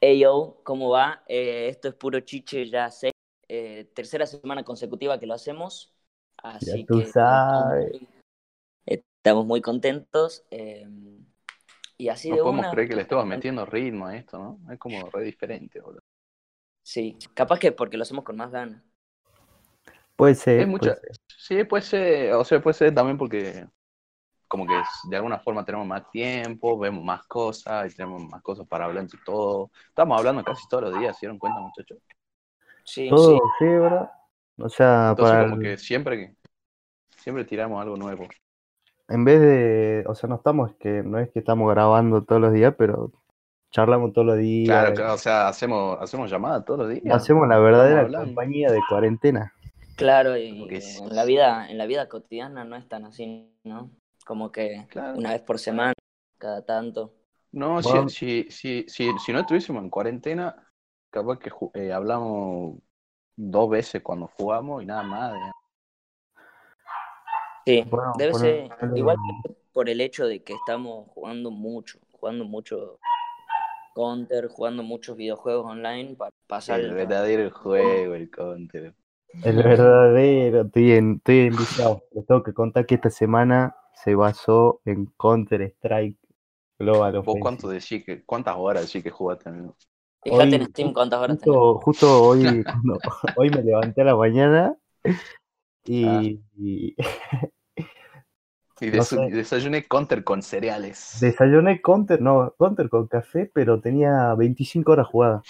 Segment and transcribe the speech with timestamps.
[0.00, 1.22] Hey yo, ¿cómo va?
[1.28, 3.10] Eh, esto es puro chiche ya sé.
[3.48, 5.94] Eh, tercera semana consecutiva que lo hacemos.
[6.36, 7.46] Así Ya tú que sabes.
[7.46, 8.08] estamos muy,
[8.86, 10.44] estamos muy contentos.
[10.50, 10.86] eh,
[11.98, 12.68] y así No de podemos una.
[12.68, 14.72] creer que le estamos metiendo ritmo a esto, ¿no?
[14.72, 16.02] Es como re diferente, boludo.
[16.82, 18.82] Sí, capaz que porque lo hacemos con más ganas.
[20.16, 20.60] Puede ser.
[20.60, 20.90] Es mucha...
[20.90, 21.10] puede ser.
[21.38, 23.66] Sí, puede ser, o sea, puede ser también porque
[24.48, 24.74] como que
[25.10, 29.04] de alguna forma tenemos más tiempo, vemos más cosas y tenemos más cosas para hablar
[29.04, 29.70] entre todos.
[29.88, 31.98] Estamos hablando casi todos los días, ¿se dieron cuenta, muchachos?
[32.84, 33.40] Sí, Todo, sí.
[33.58, 34.10] sí, ¿verdad?
[34.58, 36.36] O sea, Entonces para como el- que siempre,
[37.18, 38.26] siempre tiramos algo nuevo.
[39.08, 42.52] en vez de, o sea, no estamos, que no es que estamos grabando todos los
[42.52, 43.12] días, pero
[43.70, 44.66] charlamos todos los días.
[44.68, 47.16] Claro, claro, o sea, hacemos, hacemos llamadas todos los días.
[47.16, 49.52] Hacemos la verdadera compañía de cuarentena.
[49.96, 53.90] Claro, y en la vida, en la vida cotidiana no es tan así, ¿no?
[54.26, 55.18] Como que Claro.
[55.18, 55.92] una vez por semana,
[56.36, 57.14] cada tanto.
[57.52, 58.08] No, si, Bueno.
[58.08, 60.68] si, si, si, si no estuviésemos en cuarentena,
[61.10, 62.78] capaz que eh, hablamos
[63.36, 65.32] dos veces cuando jugamos y nada más.
[67.64, 69.16] Sí, Bueno, debe ser igual
[69.72, 72.98] por el hecho de que estamos jugando mucho, jugando mucho
[73.94, 78.92] Counter, jugando muchos videojuegos online para pasar El verdadero juego, el counter.
[79.44, 82.02] El verdadero, estoy, en, estoy enviciado.
[82.12, 86.18] Les tengo que contar que esta semana se basó en Counter Strike
[86.78, 87.42] Global ¿Vos Offensive.
[87.42, 89.74] cuánto decís que, cuántas horas decís que jugaste, amigo?
[90.22, 93.00] Fíjate Hoy, en Steam cuántas horas justo, justo hoy, cuando-
[93.36, 94.76] hoy me levanté a la mañana
[95.84, 96.96] y, y
[98.80, 99.34] Y No desu- sé.
[99.34, 101.18] desayuné counter con cereales.
[101.20, 105.42] desayuné Counter, no, Counter con café, pero tenía 25 horas jugadas.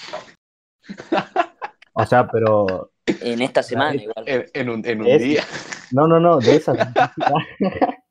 [1.94, 2.90] O sea, pero
[3.22, 4.24] En esta semana igual.
[4.26, 5.42] En, en un, en un Es- día.
[5.92, 6.76] no, no, no, de esas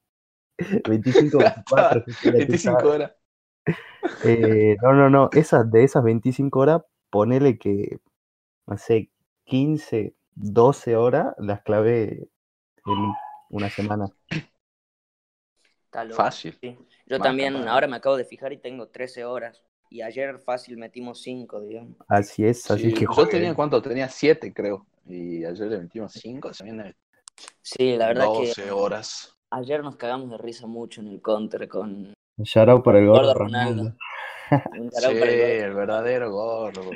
[0.86, 2.86] 25, 24, que sí, ya tú 25 sabes.
[2.90, 3.12] horas.
[4.24, 8.00] Eh, no, no, no, esas, de esas 25 horas, ponele que,
[8.68, 9.12] no sé,
[9.46, 12.30] 15, 12 horas las clavé
[12.86, 13.14] en
[13.50, 14.08] una semana.
[16.12, 16.58] Fácil.
[16.62, 16.78] Sí.
[17.06, 17.72] Yo Más también capaz.
[17.72, 19.64] ahora me acabo de fijar y tengo 13 horas.
[19.90, 21.96] Y ayer fácil metimos 5, digamos.
[22.08, 24.86] Así es, así Sí, que yo tenía cuánto, tenía 7 creo.
[25.08, 26.96] Y ayer le metimos 5, también de
[27.62, 29.35] Sí, la verdad 12 que horas.
[29.52, 33.28] Ayer nos cagamos de risa mucho en el counter con Shout out para el gordo
[33.28, 33.84] Gordo Ronaldo.
[33.84, 33.98] Ronaldo.
[34.80, 35.66] Un Sí, para el gordo.
[35.66, 36.92] el verdadero gordo.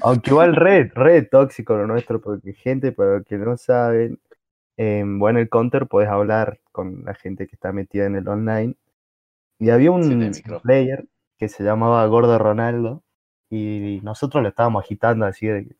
[0.00, 4.20] Aunque igual re, re tóxico lo nuestro, porque gente, para los que no saben,
[4.76, 8.76] en bueno, el counter puedes hablar con la gente que está metida en el online.
[9.58, 10.32] Y había un
[10.62, 11.06] player
[11.36, 13.02] que se llamaba Gordo Ronaldo,
[13.50, 15.76] y nosotros lo estábamos agitando así de que,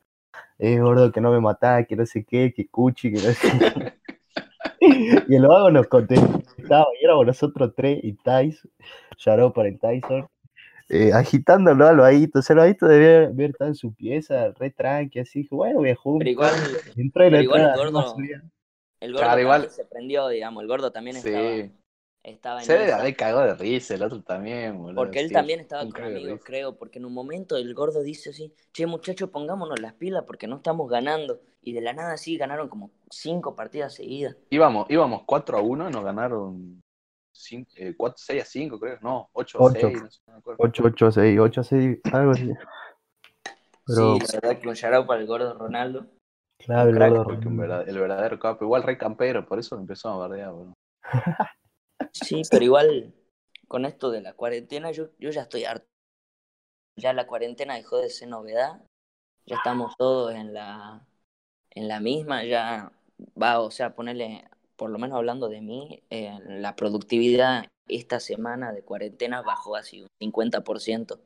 [0.59, 3.49] eh, gordo, que no me matás, que no sé qué, que cuchi, que no sé
[3.59, 3.93] qué.
[5.29, 8.67] Y el vago nos contestaba, y éramos nosotros tres y Thais,
[9.17, 10.29] shout out para el Tyson,
[10.89, 12.39] eh, agitándolo al vaguito.
[12.39, 15.91] O sea, el vaguito debía estado en su pieza, re tranqui, así, dije, bueno, voy
[15.91, 16.15] a jugar.
[16.15, 16.53] un Pero igual,
[17.15, 18.17] pero igual el gordo,
[19.01, 20.63] el gordo Claro, también igual- se prendió, digamos.
[20.63, 21.29] El gordo también Sí.
[21.29, 21.49] estaba
[22.23, 23.01] en Se debe esa.
[23.01, 24.97] haber cagado de risa, el otro también, boludo.
[24.97, 28.03] Porque él sí, también estaba un con amigos, creo, porque en un momento el gordo
[28.03, 31.41] dice así, che muchachos, pongámonos las pilas porque no estamos ganando.
[31.63, 34.37] Y de la nada sí ganaron como cinco partidas seguidas.
[34.51, 36.81] Íbamos, íbamos 4 a 1 y nos ganaron
[37.33, 38.99] 5, eh, 4, 6 a 5, creo.
[39.03, 39.81] No, 8 a Ocho.
[39.81, 40.65] 6, no sé, no me acuerdo.
[40.65, 42.53] 8, 8, 6, 8, 6, algo así.
[43.87, 46.07] Pero, Sí, la verdad que un shout para el gordo Ronaldo.
[46.59, 47.77] claro, el crack, gordo Porque un Ronaldo.
[47.79, 50.75] verdad- el verdadero capo, igual re campero, por eso lo empezó a bardear, boludo.
[52.13, 53.13] Sí, pero igual
[53.67, 55.87] con esto de la cuarentena yo, yo ya estoy harto.
[56.97, 58.83] Ya la cuarentena dejó de ser novedad.
[59.47, 61.07] Ya estamos todos en la,
[61.71, 62.45] en la misma.
[62.45, 62.93] Ya
[63.41, 64.45] va, o sea, ponerle,
[64.77, 70.03] por lo menos hablando de mí, eh, la productividad esta semana de cuarentena bajó así
[70.03, 71.21] un 50%.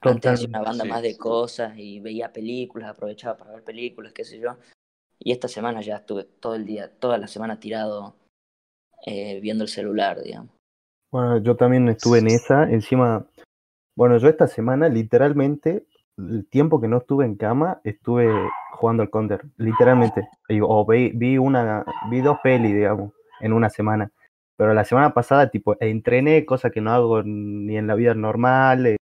[0.00, 0.58] Antes hacía una Totalmente.
[0.58, 0.90] banda Sí.
[0.90, 4.56] más de cosas y veía películas, aprovechaba para ver películas, qué sé yo.
[5.20, 8.16] Y esta semana ya estuve todo el día, toda la semana tirado
[9.06, 10.50] eh, viendo el celular, digamos.
[11.10, 12.70] Bueno, yo también estuve en esa.
[12.70, 13.26] Encima,
[13.96, 15.84] bueno, yo esta semana, literalmente,
[16.16, 18.28] el tiempo que no estuve en cama, estuve
[18.72, 19.42] jugando al counter.
[19.56, 20.28] Literalmente.
[20.48, 24.10] Y- O vi, vi una, vi dos pelis, digamos, en una semana.
[24.56, 28.86] Pero la semana pasada, tipo, entrené, cosa que no hago ni en la vida normal.
[28.86, 28.96] eh,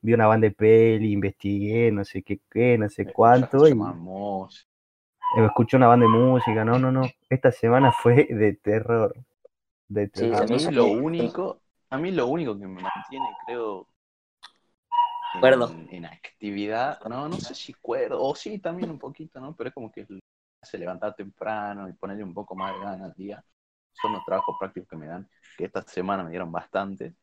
[0.00, 3.66] vi una banda de peli, investigué, no sé qué, qué, no sé cuánto.
[3.68, 3.74] Y
[5.36, 6.64] escuché una banda de música.
[6.64, 7.02] No, no, no.
[7.28, 9.14] Esta semana fue de terror.
[9.88, 10.42] De Sí, terror.
[10.42, 11.60] A se mí lo único,
[11.90, 13.86] a mí lo único que me mantiene, creo,
[15.40, 15.70] Cuerdo.
[15.70, 19.54] en, en actividad, no, no sé si cuerdo, o sí también un poquito, ¿no?
[19.54, 20.20] Pero es como que me
[20.62, 23.44] hace levantar temprano y ponerle un poco más de ganas al día.
[23.92, 27.14] Son los trabajos prácticos que me dan, que esta semana me dieron bastante.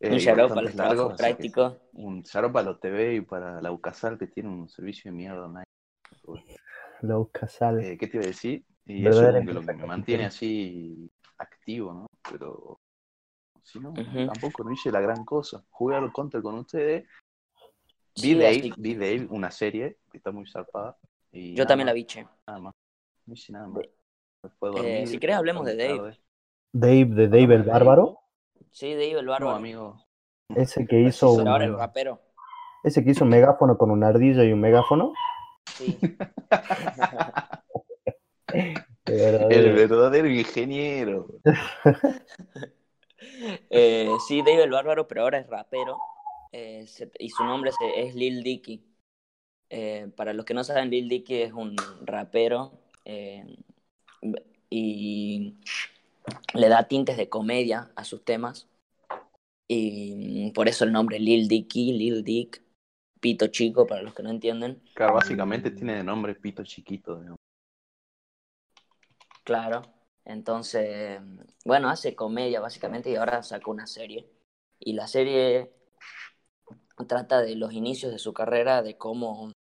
[0.00, 1.76] Eh, Un shout para los trabajos prácticos.
[1.92, 5.44] Un shout para los TV y para la UCASAL que tiene un servicio de mierda
[5.44, 5.64] online.
[7.02, 7.82] Los Casal.
[7.82, 8.64] Eh, ¿Qué te iba a decir?
[8.86, 12.06] Y eso es lo que me mantiene así activo, ¿no?
[12.30, 12.80] Pero
[13.62, 14.26] si no, Ujú.
[14.26, 15.64] tampoco no hice la gran cosa.
[15.70, 17.06] Jugué a los counter con ustedes.
[18.16, 20.96] Vi Sí, Dave, vi Dave, una serie que está muy zarpada.
[21.30, 22.26] Y Yo también la más, vi, che.
[22.46, 22.74] Nada más.
[23.26, 23.84] No hice nada más.
[23.84, 23.90] Eh,
[24.60, 25.98] dormir, si querés hablemos de Dave.
[25.98, 26.18] tarde.
[26.72, 27.62] Dave de Dave el.
[27.64, 28.18] Bárbaro.
[28.70, 29.56] Sí, Dave el No, bárbaro.
[29.56, 30.04] amigo.
[30.56, 32.20] Ese que hizo ahora un, rapero.
[32.82, 35.12] ese que hizo un megáfono con una ardilla y un megáfono.
[35.76, 35.96] Sí.
[38.52, 38.92] El
[39.48, 41.28] de- verdadero ingeniero.
[43.70, 45.98] Eh, sí, Dave el Bárbaro, pero ahora es rapero.
[46.52, 48.80] Eh, se- y su nombre se- es Lil Dicky.
[49.70, 52.72] Eh, para los que no saben, Lil Dicky es un rapero
[53.04, 53.44] eh,
[54.70, 55.54] y
[56.54, 58.68] le da tintes de comedia a sus temas.
[59.66, 62.62] Y mm, por eso el nombre Lil Dicky, Lil Dick,
[63.20, 64.82] pito chico, para los que no entienden.
[64.94, 67.16] Claro, básicamente tiene de nombre Pito Chiquito.
[67.18, 67.38] digamos.
[69.44, 69.82] Claro.
[70.24, 71.20] Entonces,
[71.64, 74.28] bueno, hace comedia básicamente y ahora sacó una serie.
[74.78, 75.72] Y la serie
[77.06, 79.52] trata de los inicios de su carrera, de cómo,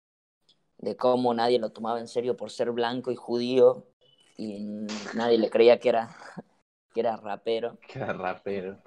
[0.77, 3.87] de cómo nadie lo tomaba en serio por ser blanco y judío
[4.37, 4.59] y
[5.15, 6.15] nadie le creía que era,
[6.93, 7.77] que era rapero.
[7.87, 8.81] Que era rapero.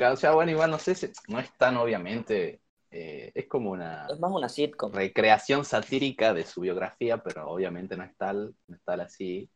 [0.00, 2.60] O sea, bueno, igual no sé, si- no es tan obviamente.
[2.94, 4.92] Eh, es como una Es más una sitcom.
[4.92, 9.50] recreación satírica de su biografía, pero obviamente no es tal, no es tal así.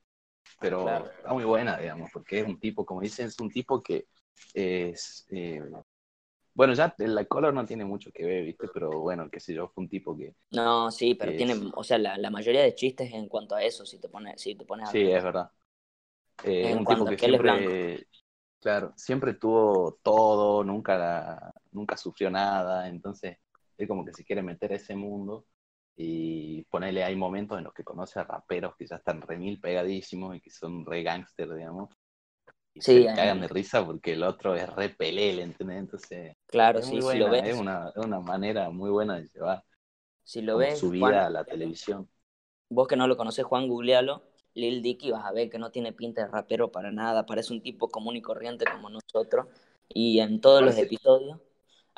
[0.61, 1.13] Pero Claro.
[1.19, 4.09] está muy buena, digamos, porque es un tipo, como dicen, es un tipo que
[4.55, 5.27] es.
[5.31, 5.63] eh,
[6.55, 8.69] bueno, ya la color no tiene mucho que ver, ¿viste?
[8.69, 10.35] Pero bueno, qué sé yo, fue un tipo que.
[10.51, 13.63] No, sí, pero Es- tiene, o sea, la, la mayoría de chistes en cuanto a
[13.63, 15.51] eso, si te pones, si te pones a Sí, es verdad.
[16.43, 18.07] Eh, En un tipo a que es siempre,
[18.61, 23.39] claro, siempre tuvo todo, nunca, la- nunca sufrió nada, entonces
[23.77, 25.47] él como que se quiere meter a ese mundo
[25.97, 29.61] y ponerle, hay momentos en los que conoce a raperos que ya están re mil
[29.61, 31.91] pegadísimos y que son re gangster, digamos,
[32.75, 33.13] y Sí, se eh.
[33.13, 35.79] cagan de risa porque el otro es re pelele, ¿entendés?
[35.81, 39.29] Entonces, Claro, es sí, si lo ves, es una, es una manera muy buena de
[39.29, 39.65] llevar
[40.25, 42.09] si lo ves, su Juan, vida a la televisión.
[42.71, 44.23] Vos que no lo conoces, Juan, googlealo.
[44.59, 47.25] Lil Dicky, vas a ver que no tiene pinta de rapero para nada.
[47.27, 49.47] Parece un tipo común y corriente como nosotros.
[49.89, 51.39] Y en todos los episodios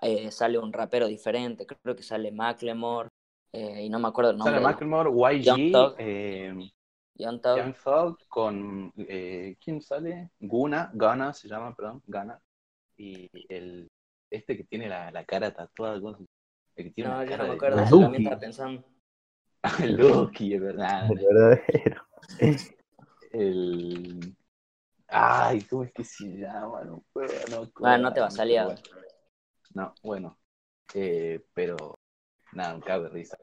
[0.02, 1.66] eh, sale un rapero diferente.
[1.66, 3.08] Creo que sale Macklemore.
[3.52, 4.54] eh, y no me acuerdo el nombre.
[4.54, 5.10] Sale Macklemore,
[5.42, 5.94] Young YG, Thug.
[5.98, 6.70] eh,
[7.16, 7.56] Young Thug.
[7.56, 10.30] Young Thug con eh, ¿quién sale?
[10.38, 12.38] Guna, Gana se llama, perdón, Gana.
[12.96, 13.88] Y el
[14.30, 16.24] este que tiene la, la cara tatuada, ¿cómo se-
[16.76, 17.76] el que tiene No, yo no me acuerdo.
[17.78, 18.84] de también estaba pensando.
[19.82, 21.10] el Loki, es verdad.
[21.10, 22.09] El verdadero.
[23.32, 24.36] El
[25.08, 26.84] Ay, ¿cómo es que se llama?
[26.84, 28.56] No puedo, no, Ah, no te va a salir.
[28.56, 28.80] pero bueno.
[29.74, 30.38] No, bueno.
[30.94, 31.76] Eh, pero
[32.52, 33.36] nada, un cago de risa.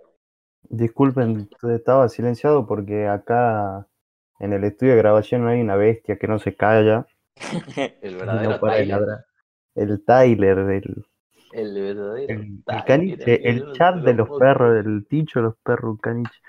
[0.70, 3.88] Disculpen, estaba silenciado porque acá
[4.40, 7.08] en el estudio de grabación hay una bestia que no se calla.
[8.02, 9.26] El verdadero no para de Tyler.
[9.76, 11.06] El Tyler, el,
[11.52, 13.42] El verdadero el, el caniche,
[13.72, 16.40] chat de lo los perros, el ticho de los perros, caniche.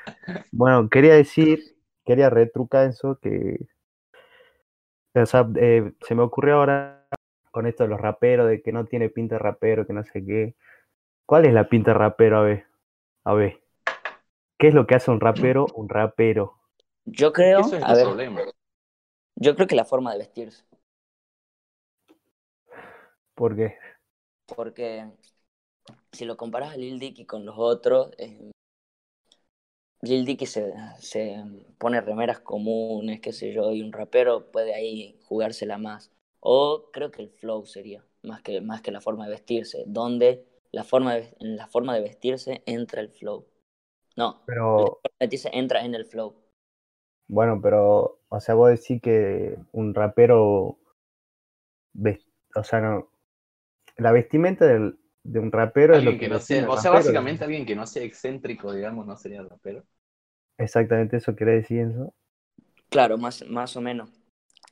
[0.53, 1.78] Bueno, quería decir,
[2.09, 3.69] quería retrucar eso, que
[5.15, 7.07] o sea, eh, se me ocurrió ahora
[7.51, 10.25] con esto de los raperos, de que no tiene pinta de rapero, que no sé
[10.25, 10.55] qué.
[11.27, 12.39] ¿Cuál es la pinta de rapero?
[12.39, 12.67] A ver,
[13.25, 13.61] a ver.
[14.59, 16.55] ¿Qué es lo que hace un rapero un rapero?
[17.07, 18.41] Yo creo, Eso es a el ver, problema.
[19.37, 20.65] yo creo que la forma de vestirse.
[23.35, 23.79] Porque
[24.57, 25.07] Porque
[26.13, 28.11] si lo comparas a Lil Dicky con los otros,
[30.03, 31.45] Lil Dicky se, se
[31.79, 36.11] pone remeras comunes, qué sé yo, y un rapero puede ahí jugársela más.
[36.41, 40.47] O creo que el flow sería, más que, más que la forma de vestirse, donde
[40.73, 43.47] la forma de, en la forma de vestirse entra el flow.
[44.17, 46.37] No, Pero, vestirse entra en el flow.
[47.29, 50.79] bueno, pero, o sea, vos decís que un rapero,
[52.55, 53.11] o sea, no,
[53.99, 56.95] la vestimenta del- de un rapero es lo que que no sea, o sea, rapero,
[56.95, 59.85] básicamente alguien que no sea excéntrico, digamos, no sería rapero.
[60.59, 62.15] Exactamente eso quiere decir eso.
[62.89, 64.11] Claro, más, más o menos.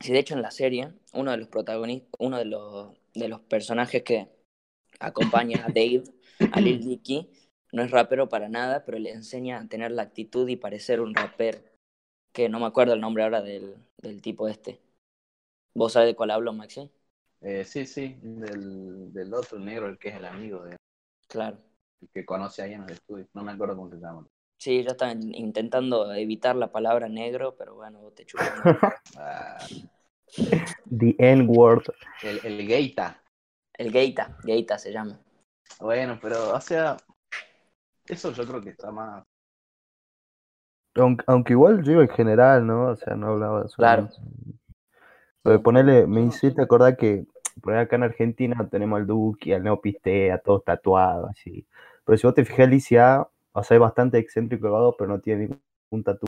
[0.00, 3.40] Si de hecho en la serie, uno de los protagonistas, uno de los, de los
[3.40, 4.28] personajes que
[5.00, 6.04] acompaña a Dave,
[6.52, 7.30] a Lil Dicky,
[7.72, 11.14] no es rapero para nada, pero le enseña a tener la actitud y parecer un
[11.14, 11.58] rapero.
[12.32, 14.80] Que no me acuerdo el nombre ahora del, del tipo este.
[15.74, 16.90] ¿Vos sabés de cuál hablo, Maxi?
[17.48, 20.76] Eh, sí, sí, del, del otro negro, el que es el amigo de
[21.28, 21.56] Claro.
[22.02, 23.24] el que conoce ahí en el estudio.
[23.34, 24.26] No me acuerdo cómo se llama.
[24.58, 28.50] Sí, yo estaba in- intentando evitar la palabra negro, pero bueno, vos te chupas.
[29.16, 29.64] Ah,
[30.90, 31.84] The N-word.
[32.24, 33.22] el, el Geita.
[33.74, 35.20] El Geita, Geita se llama.
[35.78, 36.96] Bueno, pero, o sea,
[38.08, 39.22] eso yo creo que está más.
[40.96, 42.88] Aunque, aunque igual yo en general, ¿no?
[42.88, 44.08] O sea, no hablaba Claro.
[44.10, 44.56] solamente-
[45.44, 47.24] Lo de ponerle, me hiciste acordar que
[47.60, 51.66] por ahí acá en Argentina tenemos al Duki, al Neopistea, todos tatuados, así.
[52.04, 55.48] Pero si vos te fijas, Alicia, o sea, es bastante excéntrico el pero no tiene
[55.90, 56.26] ningún tatu.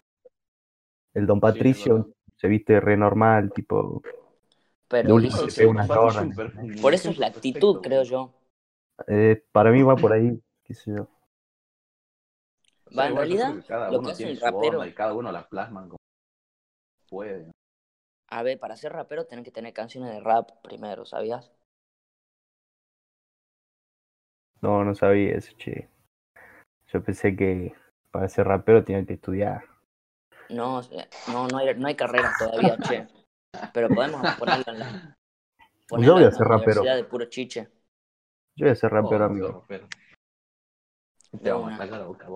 [1.15, 4.03] El Don Patricio se viste re normal, tipo,
[4.89, 6.27] Pero De última dice le que- pega una Pato es zorra.
[6.27, 8.33] un per- un por eso es la actitud, creo yo.
[9.07, 11.03] eh, para mí va por ahí, qué sé yo.
[11.03, 13.55] O sea, Va, en realidad,
[13.91, 15.99] lo uno que hace su rapero- y cada uno la plasma como
[17.11, 17.51] puede.
[18.31, 18.37] ¿No?
[18.37, 21.53] A ver, para ser rapero tenés que tener canciones de rap primero, ¿sabías?
[24.61, 25.89] No, no sabía eso, che.
[26.93, 27.75] Yo pensé que
[28.11, 29.65] para ser rapero tenía que estudiar.
[30.51, 30.81] No,
[31.33, 33.07] no, no hay, no hay carreras todavía, che.
[33.73, 35.17] Pero podemos ponerlo en la.
[35.87, 36.81] ponerlo voy a ser rapero.
[36.81, 37.69] Universidad de puro chiche.
[38.57, 39.61] Yo voy a ser rapero, Oh, amigo.
[39.61, 39.87] rapero.
[41.43, 42.27] Te vamos a tallar la boca.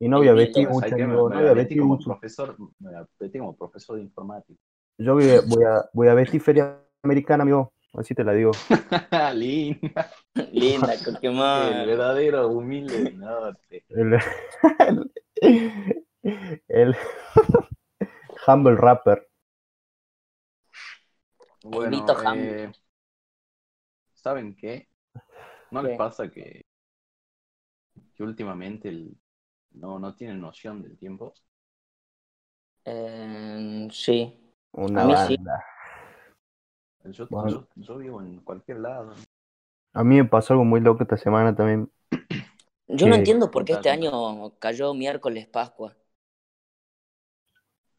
[0.00, 2.10] Y no voy a Y vestir entonces, mucho, No voy a vestir como mucho.
[2.10, 2.56] profesor,
[3.20, 4.58] metí como profesor de informática.
[4.98, 7.72] Yo voy a, voy a, voy a vestir feria americana, amigo.
[7.94, 8.52] Así te la digo.
[9.34, 10.10] Linda,
[10.52, 11.86] Linda, el Coquemón.
[11.86, 13.84] verdadero humilde norte.
[13.88, 14.18] El,
[16.68, 16.96] el
[18.46, 19.28] Humble Rapper.
[21.62, 22.72] Bueno, eh,
[24.14, 24.88] ¿saben qué?
[25.70, 26.64] ¿No les pasa que,
[28.14, 29.16] que últimamente el-
[29.74, 31.34] no, no tienen noción del tiempo?
[32.84, 34.36] Eh, sí.
[34.72, 35.36] Una A mí sí.
[35.36, 35.64] banda.
[37.04, 37.50] Yo, Bueno.
[37.50, 39.14] yo, yo vivo en cualquier lado.
[39.92, 41.90] A mí me pasó algo muy loco esta semana también.
[42.88, 45.96] Yo no entiendo por qué este año cayó miércoles Pascua.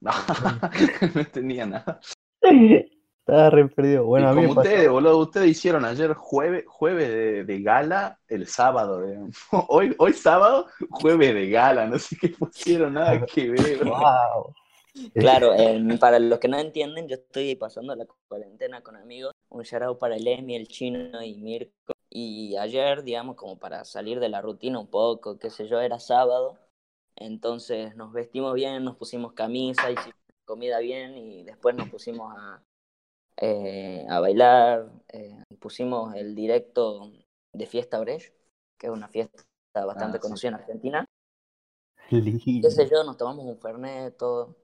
[0.02, 0.12] No,
[1.16, 2.00] no tenía nada.
[3.28, 4.06] Estaba re perdido.
[4.06, 4.70] Bueno, y a mí me como pasó.
[4.70, 9.02] ustedes, boludo, ustedes hicieron ayer jueves, jueves de, de gala, el sábado.
[9.02, 9.36] digamos.
[9.68, 13.84] Hoy, hoy sábado, jueves de gala, no sé qué pusieron, nada que ver.
[13.84, 14.54] Wow.
[15.16, 19.34] Claro, eh, para los que no entienden, yo estoy pasando la cuarentena con amigos.
[19.50, 21.94] Un shout out para el Emi, el Chino y Mirko.
[22.12, 26.00] Y ayer, digamos, como para salir de la rutina un poco, qué sé yo, era
[26.00, 26.60] sábado.
[27.16, 30.16] Entonces nos vestimos bien, nos pusimos camisa, hicimos
[30.46, 32.62] comida bien y después nos pusimos a,
[33.38, 34.92] eh, a bailar.
[35.10, 37.12] eh, pusimos el directo
[37.54, 38.34] de Fiesta Brecht,
[38.78, 40.22] que es una fiesta bastante Ah, sí.
[40.22, 41.06] conocida en Argentina
[42.70, 44.56] sé yo, nos tomamos un fernet, todo,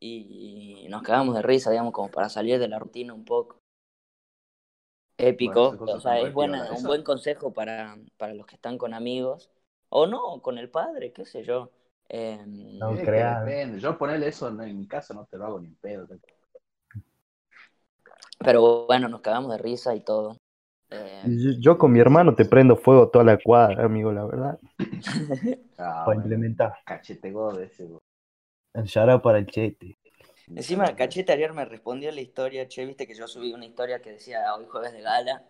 [0.00, 3.58] y nos cagamos de risa, digamos, como para salir de la rutina un poco.
[5.18, 9.50] Épico, o sea, es buena, un buen consejo para, para los que están con amigos,
[9.88, 11.70] o no, con el padre, qué sé yo.
[12.08, 13.80] Em, No que creas.
[13.80, 16.08] Yo ponerle eso en, en mi casa no te lo hago ni en pedo.
[18.44, 20.36] Pero bueno, nos cagamos de risa y todo.
[20.90, 24.58] Em, Yo, con mi hermano te prendo fuego toda la cuadra, amigo, la verdad.
[25.78, 26.74] Ah, Para implementar.
[26.84, 27.84] Cachete God ese.
[27.84, 27.98] boludo.
[28.74, 29.96] El shout para el chete.
[30.48, 34.12] Encima, Cachete ayer me respondió la historia, che, viste que yo subí una historia que
[34.12, 35.42] decía hoy jueves de gala.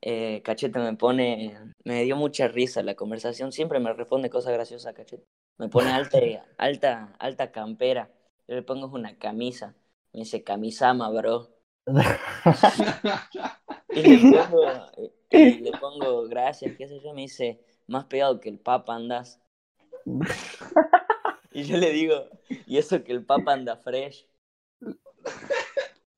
[0.00, 4.94] Eh, Cachete me pone, me dio mucha risa la conversación, siempre me responde cosas graciosas
[4.94, 5.24] Cachete.
[5.58, 6.18] Me pone alta,
[6.58, 8.10] alta, alta campera.
[8.48, 9.74] Yo le pongo una camisa.
[10.12, 11.48] Me dice camisama, bro.
[13.94, 14.62] Y le pongo,
[15.30, 19.40] y le pongo gracias, qué sé yo, me dice, más pegado que el papa andás.
[21.52, 22.14] Y yo le digo,
[22.66, 24.26] y eso que el papa anda fresh.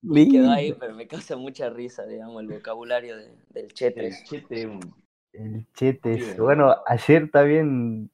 [0.02, 4.24] Y quedó ahí, pero me causa mucha risa, digamos, el vocabulario de- del El Chetres.
[4.24, 4.94] chete es un-
[5.32, 6.14] El chete.
[6.16, 6.40] Sí, ese.
[6.40, 8.10] Bueno, ayer también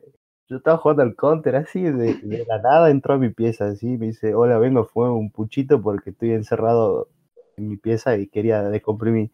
[0.48, 3.86] yo estaba jugando al counter así, de, de la nada entró a mi pieza así,
[3.96, 7.08] me dice, hola, vengo a fumar un puchito porque estoy encerrado
[7.56, 9.30] en mi pieza y quería descomprimir.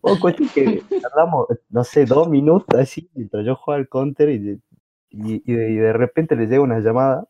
[0.00, 4.60] Oh, cuestión que tardamos, no sé, dos minutos así, mientras yo jugaba al counter y,
[5.10, 7.26] y, y de, y de repente le llega una llamada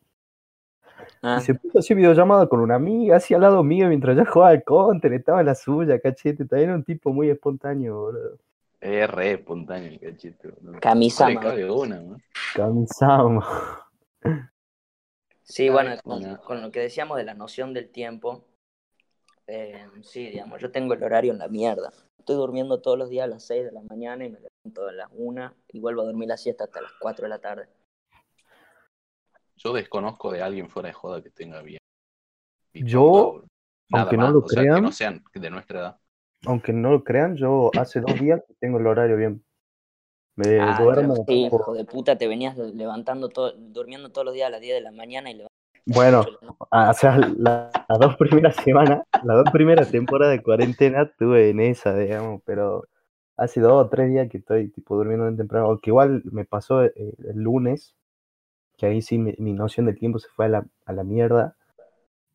[1.21, 4.25] Ah, y se puso así videollamada con una amiga, así al lado mío mientras yo
[4.25, 8.37] jugaba al counter, estaba en la suya, cachete, también era un tipo muy espontáneo, boludo.
[8.79, 10.47] es re espontáneo el cachete.
[10.47, 10.79] boludo.
[10.79, 12.17] Cabe una, ¿no?
[12.55, 13.43] Cansado.
[15.43, 18.45] Sí, bueno, con, con lo que decíamos de la noción del tiempo,
[19.49, 21.91] eh, sí, digamos, yo tengo el horario en la mierda.
[22.17, 24.91] Estoy durmiendo todos los días a las 6 de la mañana y me levanto a
[24.91, 27.67] las 1 y vuelvo a dormir la siesta hasta las 4 de la tarde.
[29.57, 31.79] Yo desconozco de alguien fuera de joda que tenga bien.
[32.73, 33.43] Yo,
[33.91, 35.99] aunque no más, lo o sea, crean- que no sean de nuestra edad.
[36.45, 39.43] Aunque no lo crean, yo hace dos días que tengo el horario bien.
[40.37, 44.33] Me Ah, duermo sí, por- hijo de puta, te venías levantando todo, durmiendo todos los
[44.33, 45.48] días a las 10 de la mañana y levantando
[45.93, 46.25] Bueno,
[46.71, 51.59] o sea, la- las dos primeras semanas, las dos primeras temporadas de cuarentena estuve en
[51.59, 52.85] esa, digamos, pero
[53.37, 56.83] hace dos o tres días que estoy tipo durmiendo bien temprano, que igual me pasó
[56.83, 57.95] eh, el lunes,
[58.77, 61.55] que ahí sí mi, mi noción del tiempo se fue a la, a la mierda,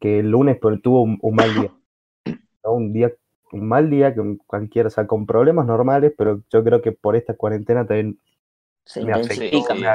[0.00, 1.72] que el lunes pero tuvo un, un mal día,
[2.64, 2.72] ¿no?
[2.74, 3.12] un día,
[3.52, 7.16] un mal día con cualquiera, o sea, con problemas normales, pero yo creo que por
[7.16, 8.18] esta cuarentena también
[8.84, 9.88] Se me afectó, me,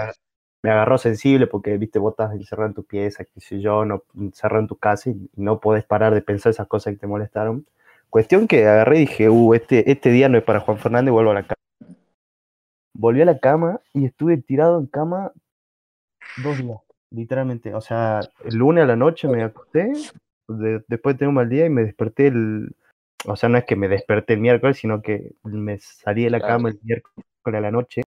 [0.61, 4.61] me agarró sensible porque, viste, estás encerrado en tu pieza, qué sé yo, no, encerrado
[4.61, 7.65] en tu casa y no podés parar de pensar esas cosas que te molestaron.
[8.09, 11.31] Cuestión que agarré y dije, uh, este, este día no es para Juan Fernández, vuelvo
[11.31, 11.95] a la cama.
[12.93, 15.31] Volví a la cama y estuve tirado en cama
[16.43, 16.79] dos días,
[17.11, 17.73] literalmente.
[17.73, 19.93] O sea, el lunes a la noche me acosté,
[20.47, 22.75] de- después de tener un mal día y me desperté el...
[23.25, 26.39] O sea, no es que me desperté el miércoles, sino que me salí de la
[26.41, 28.01] cama el miércoles a la noche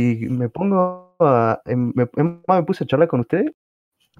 [0.00, 3.52] y me pongo a, em- me, em- me puse a charlar con ustedes,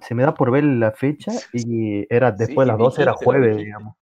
[0.02, 3.14] se me da por ver la fecha y era después de Sí, las 12 era
[3.14, 3.96] jueves, digamos.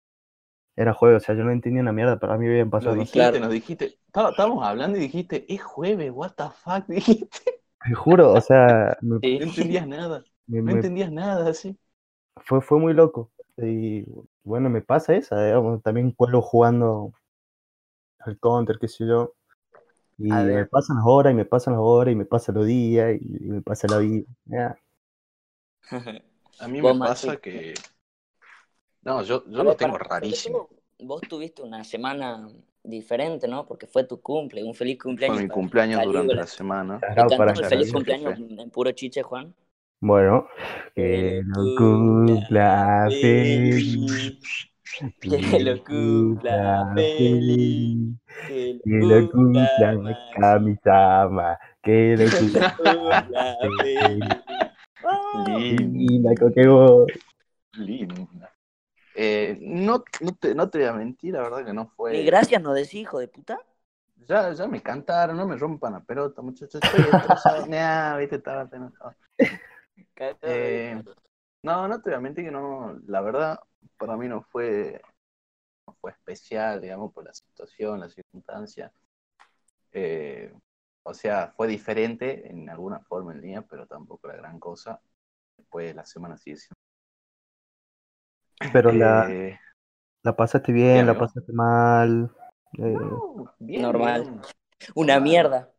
[0.76, 2.94] Era jueves, o sea, yo no entendía una mierda, pero a mí me habían Nos
[2.94, 3.98] pasado dos dijiste, nos dijiste.
[4.06, 7.62] Estábamos hablando y dijiste, es jueves, what the fuck, dijiste.
[7.82, 9.38] Te juro, o sea, me, Sí.
[9.38, 11.78] No entendías nada, me- no entendías nada, así.
[12.44, 13.32] fue, fue muy loco.
[13.56, 14.04] Y
[14.44, 17.12] bueno, me pasa esa, digamos, también cuelo jugando
[18.18, 19.34] al counter, qué sé yo.
[20.18, 22.66] Y A me pasan las horas y me pasan las horas y me pasan los
[22.66, 24.24] días y, y me pasa la vida.
[26.60, 27.74] A mí me pasa que.
[29.02, 30.68] No, yo, yo A lo tengo rarísimo.
[30.98, 32.48] Vos tuviste una semana
[32.82, 33.66] diferente, ¿no?
[33.66, 35.42] Porque fue tu cumple, un feliz Fue cumpleaños.
[35.42, 36.98] mi para cumpleaños durante la semana.
[37.00, 39.54] ¿Te Sagrado para el feliz cumpleaños en puro chiche, Juan?
[40.00, 40.46] Bueno,
[40.94, 44.70] Que lo cumpla feliz.
[45.20, 48.14] que lo cumpla feliz,
[48.48, 49.96] que lo cumpla
[50.36, 51.58] Kamisama.
[51.82, 54.24] Que lo cumpla feliz.
[55.92, 57.06] Linda Coquebo.
[57.78, 58.28] lindo.
[59.16, 62.22] Eh, no, no, te, no te voy a mentir, la verdad que no Ni fue.
[62.24, 63.58] gracias no decís, hijo de puta.
[64.26, 66.80] Ya, ya me cantaron, no me rompan la pelota, muchachos.
[66.82, 67.66] Estoy estresado.
[67.68, 68.68] Nah, viste, estaba
[70.42, 71.02] Eh,
[71.62, 73.60] no, no te voy a mentir que no, la verdad,
[73.98, 75.00] para mí no fue,
[75.86, 78.92] no fue especial, digamos, por la situación, la circunstancia.
[79.92, 80.52] Eh,
[81.04, 85.00] o sea, fue diferente en alguna forma el día, pero tampoco la gran cosa.
[85.56, 86.74] Después la semana sigue siendo.
[88.72, 89.58] Pero la, Eh,
[90.22, 91.26] la pasaste bien, Bien, la amigo.
[91.26, 92.30] pasaste mal.
[92.78, 94.22] eh, no, bien, Normal.
[94.22, 94.40] bien.
[94.94, 95.70] Una mierda.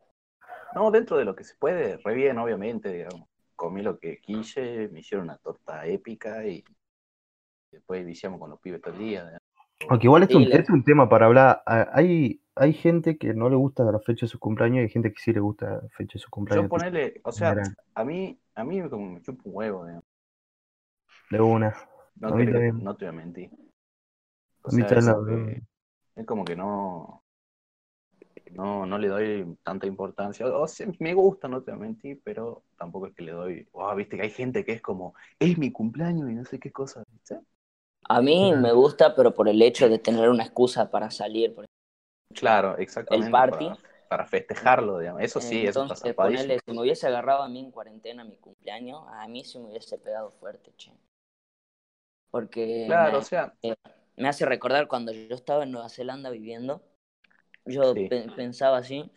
[0.73, 3.27] No, dentro de lo que se puede, re bien, obviamente, digamos.
[3.55, 6.63] Comí lo que quise, me hicieron una torta épica y
[7.75, 9.37] después viciamos con los pibes todo el día.
[9.89, 11.63] Aunque igual es Sí, un, la- es un tema para hablar.
[11.65, 14.89] Ah, Hay, hay gente que no le gusta la fecha de su cumpleaños y hay
[14.89, 16.71] gente que sí le gusta la fecha de su Yo cumpleaños.
[16.71, 17.55] tipo, ponerle, o sea,
[17.95, 20.05] a mí, a mí como me chupa un huevo, digamos.
[21.29, 21.75] de una.
[22.23, 23.49] No, A mí te, no te voy a mentir.
[24.63, 25.61] O A mí sea, también es la como, que,
[26.15, 27.23] es como que no,
[28.51, 30.45] no, no le doy tanta importancia.
[30.47, 33.67] O sea, me gusta, no te voy a mentir, pero tampoco es que le doy.
[33.71, 36.71] Oh, viste que hay gente que es como, es mi cumpleaños y no sé qué
[36.71, 37.03] cosa.
[37.11, 37.39] ¿viste?
[38.09, 41.53] A mí me gusta, pero por el hecho de tener una excusa para salir.
[41.53, 41.65] por
[42.33, 43.27] Claro, exactamente.
[43.27, 43.65] El party.
[43.65, 45.21] Para, para festejarlo, digamos.
[45.21, 48.35] Eso sí, eso está Entonces, ponele, si me hubiese agarrado a mí en cuarentena mi
[48.37, 50.91] cumpleaños, a mí sí me hubiese pegado fuerte, che.
[52.29, 53.53] Porque Claro, me, o sea,
[54.17, 56.83] me hace recordar cuando yo estaba en Nueva Zelanda viviendo,
[57.65, 58.07] yo Sí.
[58.09, 59.11] pe- pensaba así,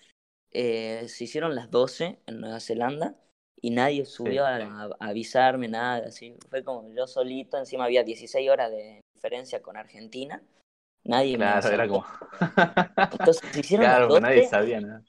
[0.53, 3.17] eh, se hicieron las 12 en Nueva Zelanda
[3.63, 6.37] y nadie subió a, a avisarme nada, así.
[6.51, 10.43] Fue como yo solito, encima había 16 horas de diferencia con Argentina,
[11.05, 12.05] nadie me claro, era como.
[13.11, 15.05] Entonces se hicieron claro, las que nadie 12 sabía nada.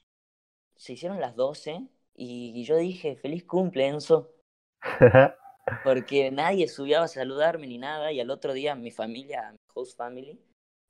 [0.75, 4.33] se hicieron las 12 y yo dije, feliz cumple, Enzo,
[5.83, 9.97] porque nadie subió a saludarme ni nada y al otro día mi familia, mi host
[9.97, 10.39] family,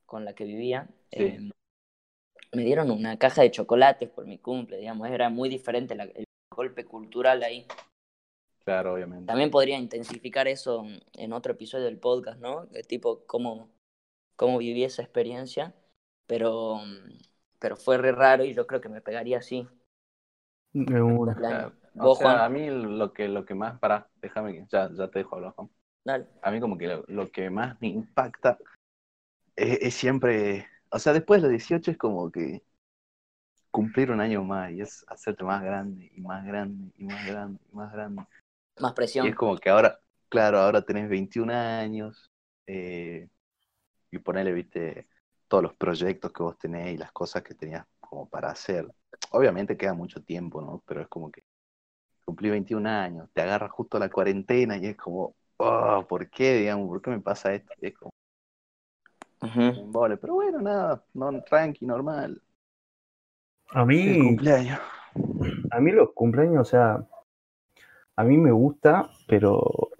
[0.06, 1.24] con la que vivía, Sí.
[1.24, 1.50] eh,
[2.52, 6.24] me dieron una caja de chocolates por mi cumple, digamos, era muy diferente la- el
[6.54, 7.66] golpe cultural ahí.
[8.64, 9.26] Claro, obviamente.
[9.26, 10.84] También podría intensificar eso
[11.14, 12.66] en otro episodio del podcast, ¿no?
[12.66, 13.70] De tipo, cómo,
[14.36, 15.74] cómo viví esa experiencia,
[16.26, 16.80] pero,
[17.58, 19.66] pero fue re raro y yo creo que me pegaría así.
[20.72, 21.34] De una.
[21.34, 21.72] cumpleaños.
[21.72, 21.76] Claro.
[21.98, 24.90] O Vos, sea, Juan, a mí lo que, lo que más, para, déjame que ya,
[24.92, 25.70] ya te dejo hablar, Juan.
[26.04, 26.26] dale.
[26.42, 28.58] A mí como que lo, lo que más me impacta
[29.56, 32.62] es, es siempre, o sea, después de los 18 es como que
[33.70, 37.60] cumplir un año más y es hacerte más grande y más grande y más grande
[37.72, 38.22] y más grande.
[38.78, 39.28] Más Y presión.
[39.28, 42.30] es como que ahora, claro, ahora tenés 21 años
[42.66, 43.28] eh,
[44.10, 45.08] y ponele, viste,
[45.48, 48.88] todos los proyectos que vos tenés y las cosas que tenías como para hacer.
[49.32, 50.82] Obviamente queda mucho tiempo, ¿no?
[50.86, 51.42] Pero es como que
[52.24, 56.88] cumplí 21 años, te agarra justo la cuarentena y es como, oh, ¿por qué, digamos?
[56.88, 57.72] ¿Por qué me pasa esto?
[57.80, 58.10] Y es como
[59.74, 60.16] un embole.
[60.16, 62.40] Pero bueno, nada, no, tranqui, normal.
[63.74, 64.78] A El mí, cumpleaños.
[65.70, 67.06] a mí los cumpleaños, o sea,
[68.16, 69.90] a mí me gusta, pero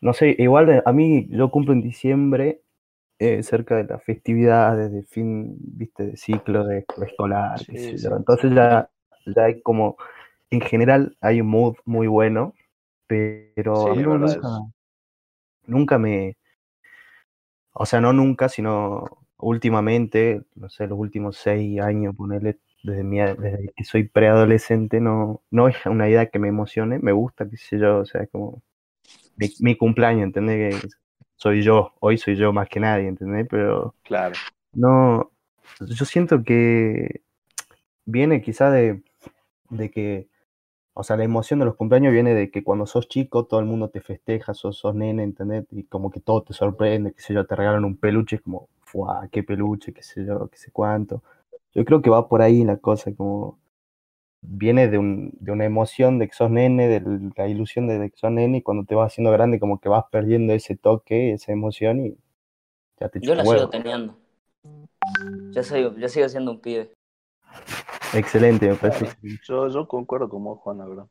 [0.00, 2.62] no sé, igual de- a mí yo cumplo en diciembre,
[3.18, 8.14] eh, cerca de las festividades de fin, viste, de ciclo de escolar, qué Sí, sí.
[8.16, 8.90] Entonces ya,
[9.26, 9.96] ya hay como,
[10.50, 12.54] en general hay un mood muy bueno,
[13.08, 14.50] pero Sí, a mí nunca,
[15.66, 16.36] nunca me,
[17.72, 19.04] o sea, no nunca, sino
[19.38, 25.42] últimamente, no sé, los últimos seis años, ponerle, desde, mi, desde que soy preadolescente, no,
[25.50, 28.30] no es una idea que me emocione, me gusta, qué sé yo, o sea, es
[28.30, 28.62] como
[29.36, 30.82] mi, mi cumpleaños, ¿entendés?
[30.82, 30.88] Que
[31.36, 33.46] soy yo, hoy soy yo más que nadie, ¿entendés?
[33.48, 34.34] Pero Claro.
[34.72, 35.30] no,
[35.80, 37.22] yo siento que
[38.04, 39.02] viene quizá de,
[39.70, 40.28] de que,
[40.94, 43.66] o sea, la emoción de los cumpleaños viene de que cuando sos chico todo el
[43.66, 45.66] mundo te festeja, sos, sos nene, ¿entendés?
[45.70, 48.68] Y como que todo te sorprende, qué sé yo, te regalan un peluche, es como,
[48.88, 49.28] ¡fuah!
[49.30, 49.92] ¡Qué peluche!
[49.92, 51.22] qué sé yo, qué sé cuánto.
[51.74, 53.58] Yo creo que va por ahí la cosa, como
[54.40, 58.16] viene de, un, de una emoción de que sos nene, de la ilusión de que
[58.16, 61.52] sos nene, y cuando te vas haciendo grande como que vas perdiendo ese toque, esa
[61.52, 62.16] emoción y
[62.98, 63.58] ya te Yo la huevo.
[63.58, 64.16] sigo teniendo.
[65.52, 66.92] Yo, soy, yo sigo siendo un pibe.
[68.14, 69.06] Excelente, me parece.
[69.06, 69.38] Claro.
[69.44, 71.06] Yo, yo concuerdo con vos, Juan, la verdad.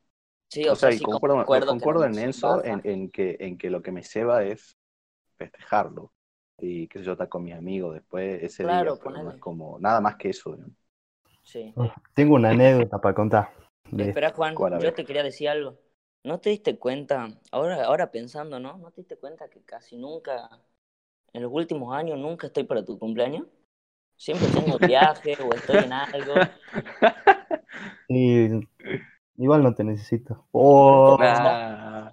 [0.49, 3.69] Sí, O, o, sea, sí concuerdo, concuerdo concuerdo en eso, en, en que, en que
[3.69, 4.77] lo que me ceba es
[5.37, 6.11] festejarlo.
[6.59, 9.77] Y que yo estar con mis amigos después ese Claro, día, pero no es como
[9.79, 10.57] nada más que eso.
[11.43, 11.73] Sí.
[12.15, 13.49] Tengo una anécdota para contar.
[13.91, 15.77] de Espera, Juan, ¿Cuál, a yo te quería decir algo.
[16.23, 18.77] ¿No te diste cuenta, ahora, ahora pensando, ¿no?
[18.77, 20.49] ¿No te diste cuenta que casi nunca,
[21.31, 23.45] en los últimos años, nunca estoy para tu cumpleaños?
[24.17, 26.35] Siempre tengo viaje o estoy en algo.
[28.07, 28.49] Sí,
[29.37, 30.47] igual no te necesito.
[30.51, 32.11] Oh, Nah.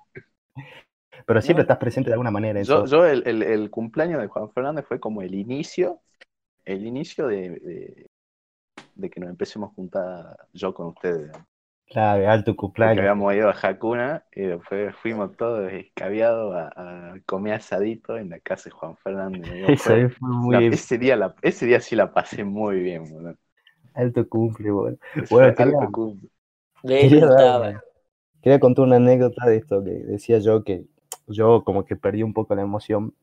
[1.27, 1.65] Pero siempre No.
[1.65, 2.59] estás presente de alguna manera.
[2.61, 2.87] en Yo, todo.
[2.87, 6.01] yo el, el- el cumpleaños de Juan Fernández fue como el inicio,
[6.65, 8.07] el inicio de, de,
[8.95, 11.33] de que nos empecemos a juntar yo con ustedes.
[11.87, 12.99] Claro, alto Porque cumpleaños.
[13.01, 18.41] habíamos ido a Hakuna y después fuimos todos escabiados a, a comer asadito en la
[18.41, 19.43] casa de Juan Fernández.
[19.83, 23.37] Fue- fue muy la- ese, día la, ese día sí la pasé muy bien, boludo.
[23.95, 24.97] alto cumple, bueno.
[25.15, 26.31] Ese Bueno, quería- alto cumple.
[28.43, 30.85] Quería contar una anécdota de esto que decía yo que
[31.27, 33.15] yo como que perdí un poco la emoción.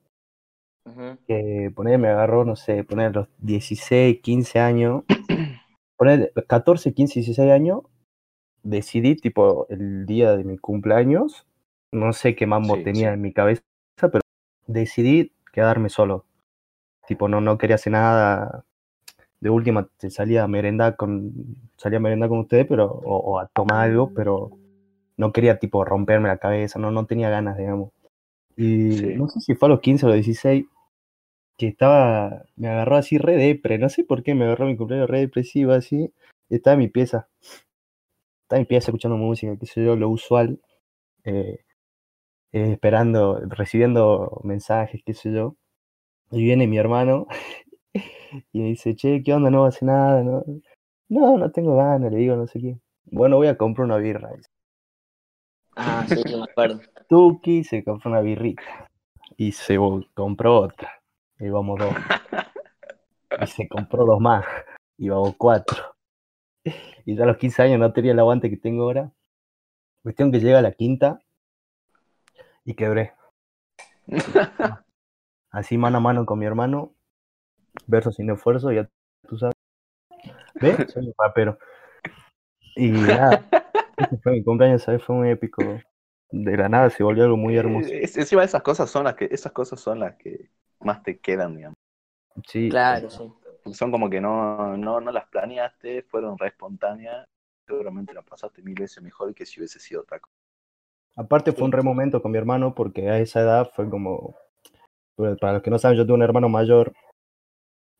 [0.85, 1.17] Ujú.
[1.27, 5.03] Que poner me agarró, no sé, poner los 16, 15 años.
[5.97, 7.81] Poner 14, 15, 16 años.
[8.63, 11.45] Decidí, tipo, el día de mi cumpleaños.
[11.91, 13.13] No sé qué mambo Sí, tenía sí.
[13.13, 13.61] en mi cabeza,
[13.99, 14.21] pero
[14.67, 16.25] decidí quedarme solo.
[17.07, 18.63] Tipo, no, no quería hacer nada.
[19.39, 21.33] De última, te salía a merendar con,
[21.75, 24.51] salía a merendar con ustedes, pero, o, o a tomar algo, pero
[25.17, 27.91] no quería, tipo, romperme la cabeza, no, no tenía ganas, digamos.
[28.57, 29.15] Y Sí.
[29.15, 30.65] no sé si fue a los 15 o los 16,
[31.57, 35.09] que estaba, me agarró así re depre, no sé por qué me agarró mi cumpleaños
[35.09, 36.13] re depresivo así,
[36.49, 37.29] y estaba en mi pieza.
[38.43, 40.59] Estaba en mi pieza escuchando música, qué sé yo, lo usual,
[41.25, 41.59] eh,
[42.53, 45.55] eh, esperando, recibiendo mensajes, qué sé yo.
[46.31, 47.27] Y viene mi hermano
[48.53, 49.49] y me dice, che, ¿qué onda?
[49.51, 50.43] No hacer nada, ¿no?
[51.09, 52.77] No, no tengo ganas, le digo, no sé qué.
[53.05, 54.31] Bueno, voy a comprar una birra.
[54.35, 54.50] dice.
[55.83, 56.79] Ah, sí, sí, me acuerdo.
[57.09, 58.87] Tuki se compró una birrita
[59.35, 59.77] y se
[60.13, 61.01] compró otra.
[61.39, 61.95] Y vamos dos.
[63.41, 64.45] Y se compró dos más.
[64.97, 65.95] Y vamos cuatro.
[67.05, 69.11] Y ya a los 15 años no tenía el aguante que tengo ahora.
[70.03, 71.19] Cuestión que llega a la quinta
[72.63, 73.13] y quebré.
[75.49, 76.93] Así mano a mano con mi hermano.
[77.87, 78.87] Verso sin esfuerzo, ya
[79.27, 79.55] tú sabes.
[80.61, 80.91] ¿Ves?
[80.91, 81.57] Soy un rapero.
[82.75, 83.43] Y nada,
[84.23, 85.03] fue mi cumpleaños, ¿sabes?
[85.03, 85.79] Fue muy épico.
[86.31, 87.89] De la nada se volvió algo muy hermoso.
[87.93, 91.55] Es- encima esas cosas son las que, esas cosas son las que más te quedan,
[91.57, 91.77] digamos.
[92.47, 93.31] Sí, Claro, sí.
[93.73, 97.27] Son como que no, no, no las planeaste, fueron re espontáneas,
[97.67, 100.33] seguramente las pasaste mil veces mejor que si hubiese sido otra cosa.
[101.15, 104.35] Aparte fue un re momento con mi hermano porque a esa edad fue como,
[105.39, 106.93] para los que no saben, yo tengo un hermano mayor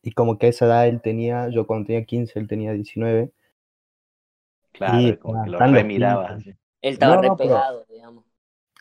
[0.03, 3.31] y como que a esa edad él tenía, yo cuando tenía 15, él tenía 19.
[4.73, 6.49] Claro, como que lo así.
[6.81, 8.25] Él estaba No, re no, pero- pegado, digamos.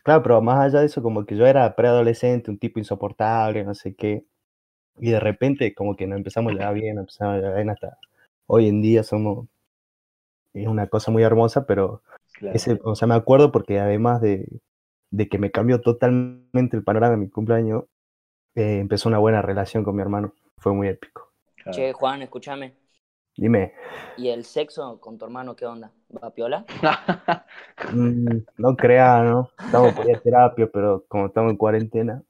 [0.02, 3.74] Claro, pero más allá de eso, como que yo era preadolescente, un tipo insoportable, no
[3.74, 4.24] sé qué.
[4.98, 7.70] Y de repente como que nos empezamos a llevar bien, nos empezamos a llevar bien
[7.70, 7.98] hasta
[8.46, 9.46] hoy en día somos,
[10.54, 12.56] es una cosa muy hermosa, pero Claro.
[12.56, 14.48] ese, o sea, me acuerdo porque además de,
[15.10, 17.84] de que me cambió totalmente el panorama de mi cumpleaños,
[18.54, 20.34] eh, empezó una buena relación con mi hermano.
[20.58, 21.32] Fue muy épico.
[21.56, 21.76] claro.
[21.76, 22.74] Che, Juan, escúchame.
[23.40, 23.72] Dime,
[24.18, 25.90] ¿Y el sexo con tu hermano qué onda?
[26.22, 26.66] ¿Va piola?
[27.94, 29.48] mm, no crea, ¿no?
[29.58, 32.22] Estamos por ir a terapia, pero como estamos en cuarentena,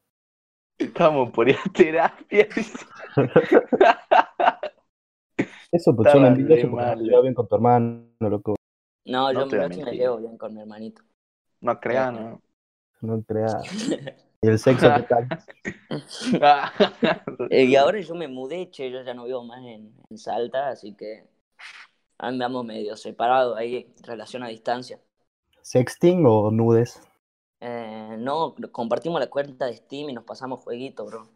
[0.78, 2.46] Estamos por ir a terapia.
[5.72, 6.36] eso pues mal.
[6.36, 6.44] te
[7.02, 8.54] llevas bien con tu hermano, loco.
[9.04, 9.86] No, No yo, me mentir.
[9.88, 11.02] llevo bien con mi hermanito.
[11.60, 12.40] No crean, ¿no?
[13.00, 13.48] No crea.
[14.42, 15.28] Y el sexo, ¿qué tal?
[17.50, 20.68] Eh, y ahora yo me mudé, che, yo ya no vivo más en, en Salta,
[20.68, 21.24] así que
[22.18, 25.00] andamos medio separados ahí, relación a distancia.
[25.62, 27.00] ¿Sexting o nudes?
[27.60, 31.28] Eh, no, compartimos la cuenta de Steam y nos pasamos jueguitos, bro.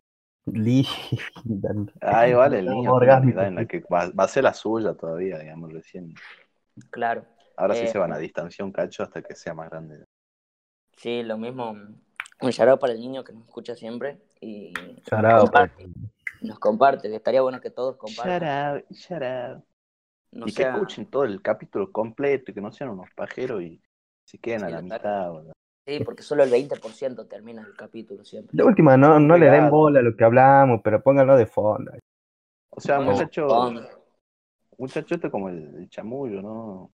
[0.47, 1.75] Linda.
[2.01, 5.73] Ahí vale el niño, en la que va, va a ser la suya todavía, digamos,
[5.73, 6.14] recién.
[6.90, 7.25] Claro.
[7.57, 10.05] Ahora sí Eh, se van a distanciar un cacho hasta que sea más grande.
[10.97, 11.75] Sí, lo mismo.
[12.45, 15.89] Un shout para el niño que nos escucha siempre y Charado, comparte,
[16.43, 18.43] nos comparte, que estaría bueno que todos compartan.
[18.43, 19.65] Shout out, shout out.
[20.33, 23.63] No y sea- que escuchen todo el capítulo completo y que no sean unos pajeros
[23.63, 23.81] y
[24.25, 25.31] se queden Sí, a la la mitad.
[25.31, 25.53] boludo.
[25.87, 28.55] Sí, porque solo el 20% termina el capítulo siempre.
[28.57, 31.93] De última, no, no le den bola a lo que hablamos, pero pónganlo de fondo.
[32.71, 33.87] O sea, Bueno, muchacho, con-
[34.79, 36.91] muchacho, esto es como el, el chamullo, ¿no?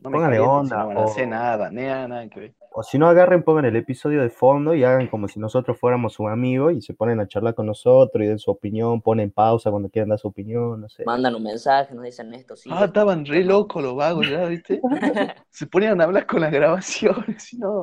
[0.00, 2.54] No me Póngale onda, no van a o- hacer nada, nada, nada que ver.
[2.78, 6.12] O si no, agarren, pongan el episodio de fondo y hagan como si nosotros fuéramos
[6.12, 9.70] sus amigos y se ponen a charlar con nosotros y den su opinión, ponen pausa
[9.70, 11.02] cuando quieran dar su opinión, no sé.
[11.06, 12.68] mandan un mensaje, nos dicen esto, sí.
[12.70, 14.82] Ah, estaban re locos los vagos ya, ¿viste?
[15.50, 17.82] Se ponían a hablar con las grabaciones y no.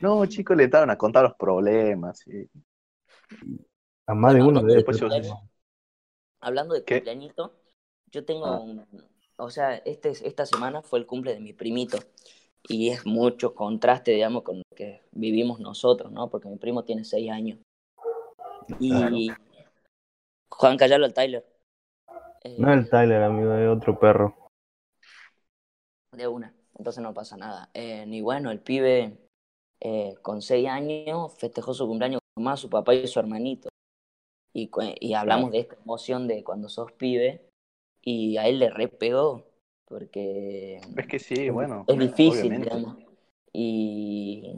[0.00, 2.26] No, chicos, le estaban a contar los problemas.
[2.26, 2.48] y-
[4.08, 5.30] A más de uno ser yo- así.
[6.40, 6.96] Hablando de ¿Qué?
[6.96, 7.54] cumpleañito,
[8.10, 8.58] yo tengo Ah.
[8.58, 8.84] un,
[9.36, 11.98] o sea, este, esta semana fue el cumple de mi primito
[12.68, 16.30] y es mucho contraste, digamos, con lo que vivimos nosotros, ¿no?
[16.30, 17.58] Porque mi primo tiene seis años.
[18.78, 19.30] Y
[20.50, 21.44] Juan, callalo al Tyler.
[22.44, 24.36] Eh, No el Tyler, amigo, es otro perro.
[26.12, 27.70] De una, entonces no pasa nada.
[27.74, 29.16] Eh, ni bueno, el pibe
[29.80, 33.68] eh, con seis años festejó su cumpleaños con más su papá y su hermanito.
[34.54, 34.70] Y,
[35.00, 37.48] y hablamos de esta emoción de cuando sos pibe
[38.02, 39.44] y a él le re pegó,
[39.92, 41.84] porque Es que sí, bueno.
[41.86, 42.70] es difícil, obviamente.
[42.70, 42.96] digamos.
[43.52, 44.54] Y,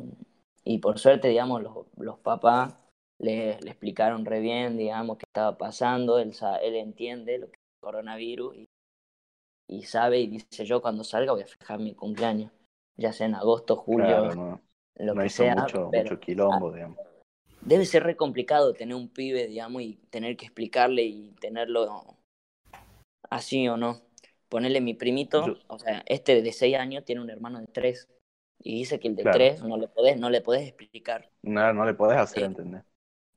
[0.64, 2.75] y por suerte, digamos, los, los papás
[3.18, 7.57] le, le explicaron re bien, digamos, qué estaba pasando, él, sa- él entiende lo que
[7.57, 8.68] es el coronavirus y,
[9.68, 12.53] y sabe y dice, yo cuando salga voy a fijar mi cumpleaños,
[12.97, 14.62] ya sea en agosto, julio, Claro, no,
[14.97, 16.99] lo no que hizo sea, mucho, pero mucho quilombo, digamos.
[17.62, 22.16] debe ser re complicado tener un pibe, digamos, y tener que explicarle y tenerlo
[23.31, 24.01] así o no.
[24.54, 28.08] Ponerle mi primito, Yo- o sea, este de 6 años tiene un hermano de 3
[28.60, 29.36] y dice que el de Claro.
[29.36, 31.28] 3 no le podés, no le podés explicar.
[31.42, 32.84] No, no le podés hacer Eh, entender.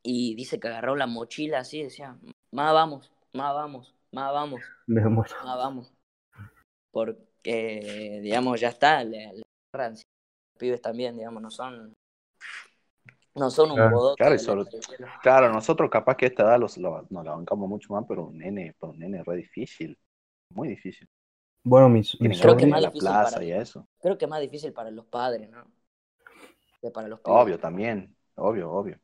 [0.04, 2.20] Y dice que agarró la mochila así, decía,
[2.52, 5.34] más vamos, más vamos, más vamos, Me muero.
[5.44, 5.92] más vamos.
[6.92, 10.04] Porque, digamos, ya está, le, le los
[10.60, 11.96] pibes también, digamos, no son,
[13.34, 13.90] no son un Claro.
[13.90, 14.24] bodoque
[15.24, 18.26] Claro, nosotros capaz que a esta edad los, lo- nos la bancamos mucho más, pero
[18.28, 19.98] un nene, para un nene es re difícil.
[20.50, 21.08] Muy difícil.
[21.64, 23.88] Bueno, mis, mis Creo que más a la difícil plaza para- y eso.
[24.02, 25.66] Creo que es más difícil para los padres, ¿no?
[26.82, 27.40] Que para los pibes.
[27.40, 28.16] Obvio, también.
[28.36, 29.00] Obvio, obvio.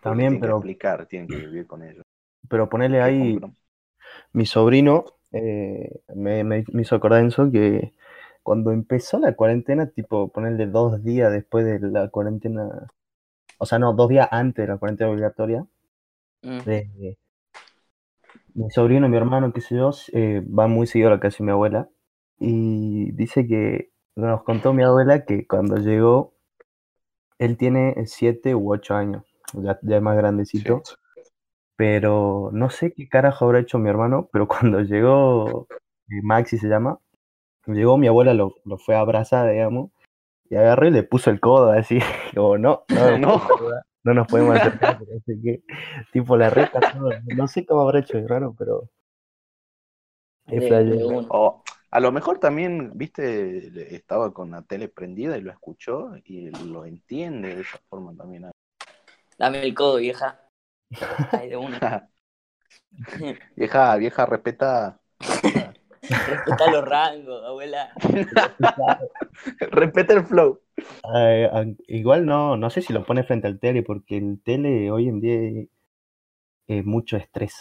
[0.00, 2.04] También, tienen pero- que explicar, tienen que vivir con ellos.
[2.48, 3.54] pero ponerle ahí, compro-
[4.32, 7.92] mi sobrino eh, me, me- me hizo acordar eso que
[8.42, 12.86] cuando empezó la cuarentena, tipo ponerle dos días después de la cuarentena,
[13.58, 15.66] o sea, no, dos días antes de la cuarentena obligatoria,
[16.42, 16.58] Mm.
[16.66, 17.16] eh,
[18.58, 21.44] mi sobrino, mi hermano, qué sé yo, eh, va muy seguido a la casa de
[21.44, 21.88] mi abuela
[22.40, 26.34] y dice que nos contó mi abuela que cuando llegó,
[27.38, 30.82] él tiene siete u ocho años, ya, ya es más grandecito.
[30.84, 30.94] Sí.
[31.76, 35.68] Pero no sé qué carajo habrá hecho mi hermano, pero cuando llegó,
[36.08, 36.98] eh, Maxi se llama,
[37.66, 39.92] llegó mi abuela, lo, lo fue a abrazar, digamos,
[40.50, 42.00] y agarró y le puso el codo así,
[42.34, 43.42] como no, no, No.
[44.04, 45.62] no nos podemos acercar, sé qué,
[46.12, 46.80] tipo la reta,
[47.34, 48.88] no sé cómo habrá hecho, es raro, pero
[50.50, 50.96] es De- flashero.
[50.96, 51.28] de una.
[51.30, 56.50] O a lo mejor también, viste, estaba con la tele prendida y lo escuchó y
[56.50, 58.50] lo entiende de esa forma también.
[59.38, 60.40] Dame el codo, vieja.
[61.32, 62.10] Ay, de una.
[63.56, 65.00] vieja, vieja, respeta,
[66.08, 67.90] Respeta los rangos, abuela.
[69.72, 70.60] respeta el flow.
[71.14, 75.08] Eh, igual no, no sé si lo pone frente al tele, porque el tele hoy
[75.08, 75.68] en día
[76.66, 77.54] es, mucho estrés.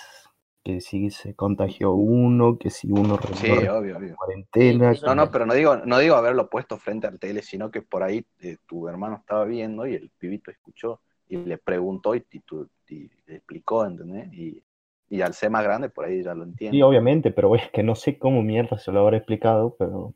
[0.64, 4.16] Que si se contagió uno, que si uno Sí, obvio, obvio.
[4.18, 4.94] cuarentena.
[4.94, 7.82] Sí, No, no, pero no digo, no digo haberlo puesto frente al tele, sino que
[7.82, 12.26] por ahí eh, tu hermano estaba viendo y el pibito escuchó y le preguntó y,
[12.32, 14.32] y tú- y le explicó, ¿entendés?
[14.34, 14.62] Y
[15.10, 16.84] Y al ser más grande, por ahí ya lo Sí, entiendo.
[16.84, 20.14] obviamente, pero es que no sé cómo mierda se lo habré explicado, pero.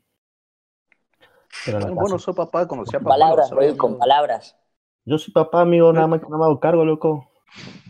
[1.64, 2.18] Pero Bueno, no casa.
[2.18, 4.56] sos papá, cuando sea Con papá palabras, con palabras.
[5.04, 7.30] Yo soy papá, amigo, nada más que no me hago cargo, loco.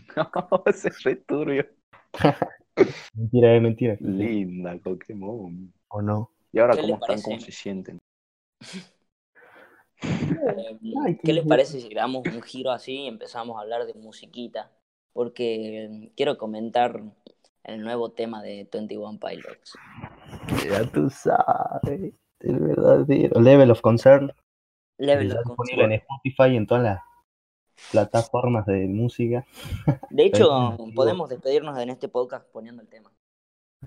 [0.15, 1.65] No, ese es re turbio.
[3.15, 3.99] Mentira, es mentira.
[3.99, 5.73] Linda, Pokémon.
[5.89, 6.31] ¿O no?
[6.51, 7.21] ¿Y ahora ¿Qué cómo están?
[7.21, 7.99] ¿Cómo se sienten?
[10.45, 10.79] Eh,
[11.23, 14.71] ¿Qué les parece si damos un giro así y empezamos a hablar de musiquita?
[15.13, 17.01] Porque quiero comentar
[17.63, 19.77] el nuevo tema de 21 Pilots.
[20.69, 22.13] Ya tú sabes.
[22.39, 23.39] El verdadero.
[23.39, 24.33] Level of Concern.
[24.97, 25.93] Level of disponible en Concern.
[25.93, 26.99] Spotify y en todas las
[27.91, 29.45] plataformas de música.
[30.09, 33.11] De hecho, podemos despedirnos en este podcast poniendo el tema.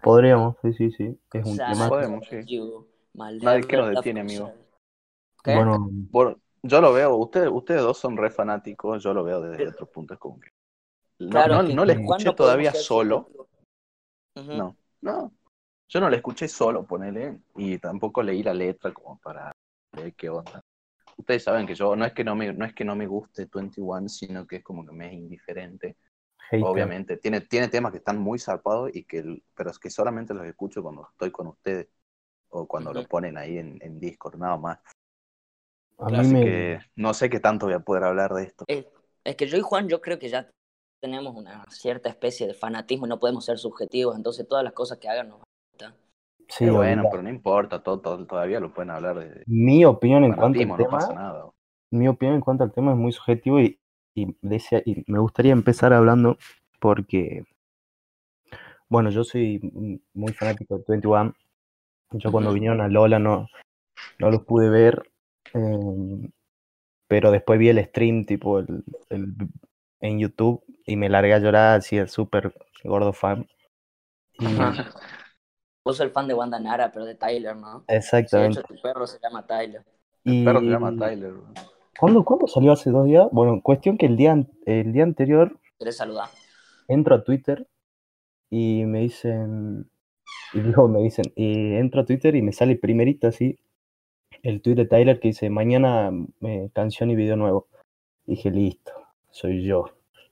[0.03, 1.19] Podríamos, sí, sí, sí.
[1.33, 1.89] Es un tema.
[1.89, 2.45] Podemos, sí.
[2.47, 4.47] you, my Nadie que nos detiene, amigo.
[4.47, 4.67] concern.
[5.43, 5.55] ¿Qué?
[5.55, 9.69] Bueno, Bueno, yo lo veo, ustedes, ustedes dos son re fanáticos, yo lo veo desde
[9.69, 10.49] otro punto, es como que...
[11.18, 13.31] No, Claro, no, que no le ¿cuándo escuché ¿Cuándo todavía solo,
[14.35, 15.33] no, no,
[15.88, 19.52] yo no le escuché solo, ponele, y tampoco leí la letra como para
[19.92, 20.61] ver qué onda.
[21.16, 23.48] Ustedes saben que yo, no es que no me, no es que no me guste
[23.52, 25.96] 21, sino que es como que me es indiferente.
[26.50, 26.66] hater.
[26.66, 30.46] Obviamente, tiene, tiene temas que están muy zarpados, y que, pero es que solamente los
[30.46, 31.88] escucho cuando estoy con ustedes,
[32.50, 34.79] o cuando lo ponen ahí en, en Discord, nada más.
[35.98, 36.40] A Claro, mí Así me.
[36.44, 38.64] que no sé qué tanto voy a poder hablar de esto.
[38.68, 38.87] Es,
[39.24, 40.50] es que yo y Juan, yo creo que ya
[41.07, 44.99] tenemos una cierta especie de fanatismo y no podemos ser subjetivos, entonces todas las cosas
[44.99, 45.38] que hagan nos
[45.73, 45.95] gustan.
[46.49, 50.25] Sí, Pero bueno, pero no importa, todo, todo- todavía lo pueden hablar de Mi opinión
[50.25, 51.23] en cuanto al fanatismo, no pasa tema.
[51.23, 51.51] nada.
[51.92, 53.79] Mi opinión en cuanto al tema es muy subjetivo y,
[54.16, 56.37] y, desea- y me gustaría empezar hablando
[56.81, 57.45] porque,
[58.88, 61.35] bueno, yo soy muy fanático de 21.
[62.12, 63.47] Yo cuando vinieron a Lola no,
[64.19, 65.11] no los pude ver,
[65.55, 66.31] em,
[67.09, 69.35] pero después vi el stream tipo el, el-
[70.07, 73.47] en YouTube y me largué a llorar así, el súper gordo fan.
[74.38, 74.45] Y,
[75.85, 77.81] Vos sos el fan de Wanda Nara, pero de Tyler, ¿no?
[77.81, 78.61] Sí, de exactamente.
[78.61, 79.85] hecho, tu perro se llama Tyler.
[80.25, 81.35] El perro se Y- llama Tyler.
[81.99, 83.27] ¿Cuándo, cuándo salió hace dos días?
[83.33, 86.29] Bueno, cuestión que el día, an- el día anterior ¿Querés saludar?
[86.88, 87.66] entro a Twitter
[88.51, 89.88] y me dicen,
[90.53, 93.59] y luego me dicen, y entro a Twitter y me sale primerito así
[94.42, 96.11] el tweet de Tyler que dice, mañana
[96.42, 97.69] eh, canción y video nuevo.
[98.27, 98.92] Dije, listo,
[99.31, 99.87] soy yo,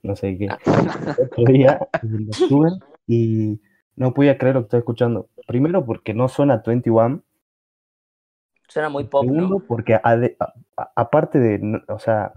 [0.05, 0.47] no sé qué.
[1.21, 2.73] Otro día lo suben
[3.07, 3.61] y
[3.95, 5.29] no podía creer lo que estoy escuchando.
[5.47, 7.21] Primero porque no suena 21,
[8.67, 9.65] Suena muy pop, segundo ¿no?
[9.65, 12.33] porque ade- a- a- aparte de, o sea,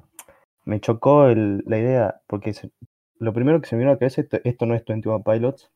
[0.65, 2.71] me chocó el- la idea, porque se-
[3.19, 5.71] lo primero que se me vino a la cabeza, esto, esto no es 21 Pilots,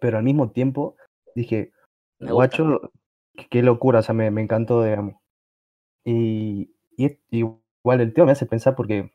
[0.00, 0.96] pero al mismo tiempo
[1.34, 1.72] dije,
[2.18, 2.90] guacho,
[3.50, 5.16] qué, locura, o sea, me, me encantó, digamos.
[6.04, 9.12] Y, y igual el tema me hace pensar porque,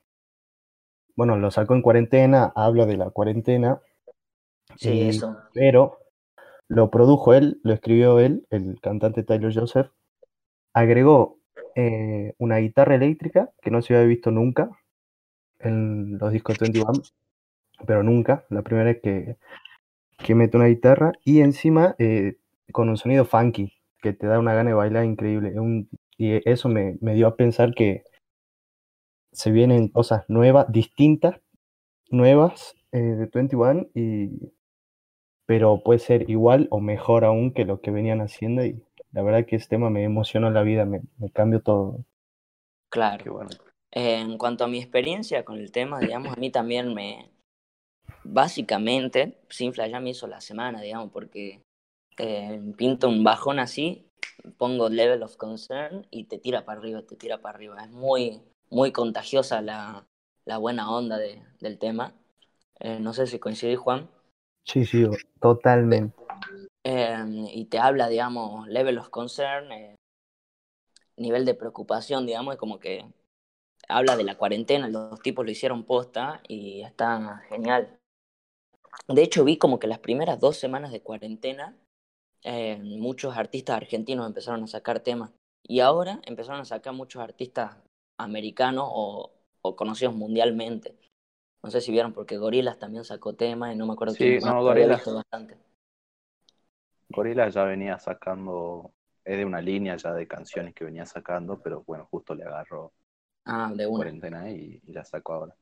[1.15, 3.82] bueno, lo sacó en cuarentena, habla de la cuarentena,
[4.78, 5.38] Sí, y- eso.
[5.54, 5.97] pero
[6.67, 9.89] lo produjo él, lo escribió él, el cantante Tyler Joseph,
[10.74, 11.39] agregó
[11.76, 14.69] eh, una guitarra eléctrica que no se había visto nunca
[15.60, 16.93] en los discos 21,
[17.88, 19.38] pero nunca, la primera vez que,
[20.17, 22.38] que mete una guitarra, y encima eh,
[22.71, 25.60] con un sonido funky, que te da una gana de bailar increíble.
[25.60, 28.04] un- y eso me, me dio a pensar que
[29.32, 31.39] se vienen cosas nuevas, distintas,
[32.10, 34.54] nuevas eh, de 21, y,
[35.46, 39.46] pero puede ser igual o mejor aún que lo que venían haciendo, y la verdad
[39.46, 42.06] que este tema me emocionó la vida, me, me cambió todo.
[42.89, 43.34] Claro.
[43.34, 43.50] Bueno.
[43.91, 47.30] Eh, en cuanto a mi experiencia con el tema, digamos, a mí también me.
[48.24, 51.62] Básicamente, sin ya me hizo la semana, digamos, porque
[52.17, 54.08] eh, pinto un bajón así,
[54.58, 57.84] pongo level of concern y te tira para arriba, te tira para arriba.
[57.84, 58.41] Es muy,
[58.72, 60.08] muy contagiosa la,
[60.46, 62.14] la buena onda de, del tema.
[62.80, 64.10] Eh, no sé si coincidís, Juan.
[64.66, 65.06] Sí, sí,
[65.40, 66.18] totalmente.
[66.84, 69.96] Eh, y te habla, digamos, level of concern, eh,
[71.18, 73.06] nivel de preocupación, digamos, es como que
[73.88, 78.00] habla de la cuarentena, los tipos lo hicieron posta y está genial.
[79.08, 81.78] De hecho, vi como que las primeras dos semanas de cuarentena,
[82.44, 85.32] eh, muchos artistas argentinos empezaron a sacar temas.
[85.64, 87.78] Y ahora empezaron a sacar muchos artistas
[88.24, 90.98] americanos o, o conocidos mundialmente.
[91.64, 94.39] No sé si vieron, porque Gorillaz también sacó temas y no me acuerdo Sí, quién
[94.41, 95.02] más, no, Gorillaz.
[95.02, 95.58] visto bastante.
[97.10, 98.93] Gorila ya venía sacando,
[99.24, 102.93] es de una línea ya de canciones que venía sacando, pero bueno, justo le agarró
[103.45, 104.12] Ah, de una.
[104.12, 105.56] cuarentena y, y la sacó ahora.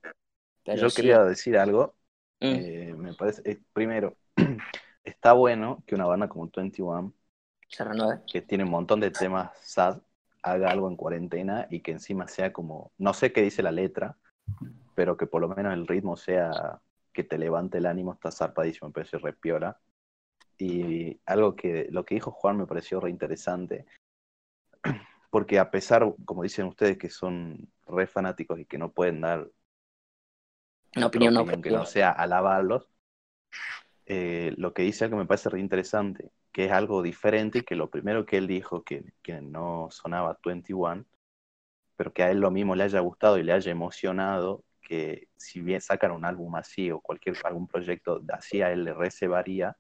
[0.63, 1.95] Pero Yo sí, quería decir algo,
[2.41, 4.17] mm, eh, me parece, eh, primero,
[5.05, 7.13] está bueno que una banda como 21,
[7.69, 8.21] se renueve.
[8.31, 10.01] que tiene un montón de temas sad,
[10.51, 14.17] haga algo en cuarentena y que encima sea como, no sé qué dice la letra,
[14.95, 16.79] pero que por lo menos el ritmo sea
[17.13, 19.79] que te levante el ánimo, está zarpadísimo, me pareció repiola.
[20.57, 23.85] Y algo que lo que dijo Juan me pareció re interesante,
[25.29, 29.49] porque a pesar, como dicen ustedes, que son re fanáticos y que no pueden dar
[30.95, 32.89] Una opinión no que no sea alabarlos,
[34.05, 37.75] eh, lo que dice algo me parece re interesante, que es algo diferente y que
[37.75, 41.05] lo primero que él dijo, que, que no sonaba 21,
[41.95, 45.61] pero que a él lo mismo le haya gustado y le haya emocionado, que si
[45.61, 49.77] bien sacan un álbum así o cualquier algún proyecto así a él le reservaría,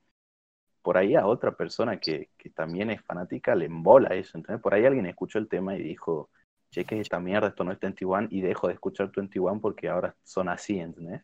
[0.81, 4.73] por ahí a otra persona que, que, también es fanática le embola eso, entonces por
[4.73, 6.29] ahí alguien escuchó el tema y dijo,
[6.71, 10.15] che, que esta mierda, esto no es 21 y dejo de escuchar 21 porque ahora
[10.23, 11.23] son así, ¿entendés?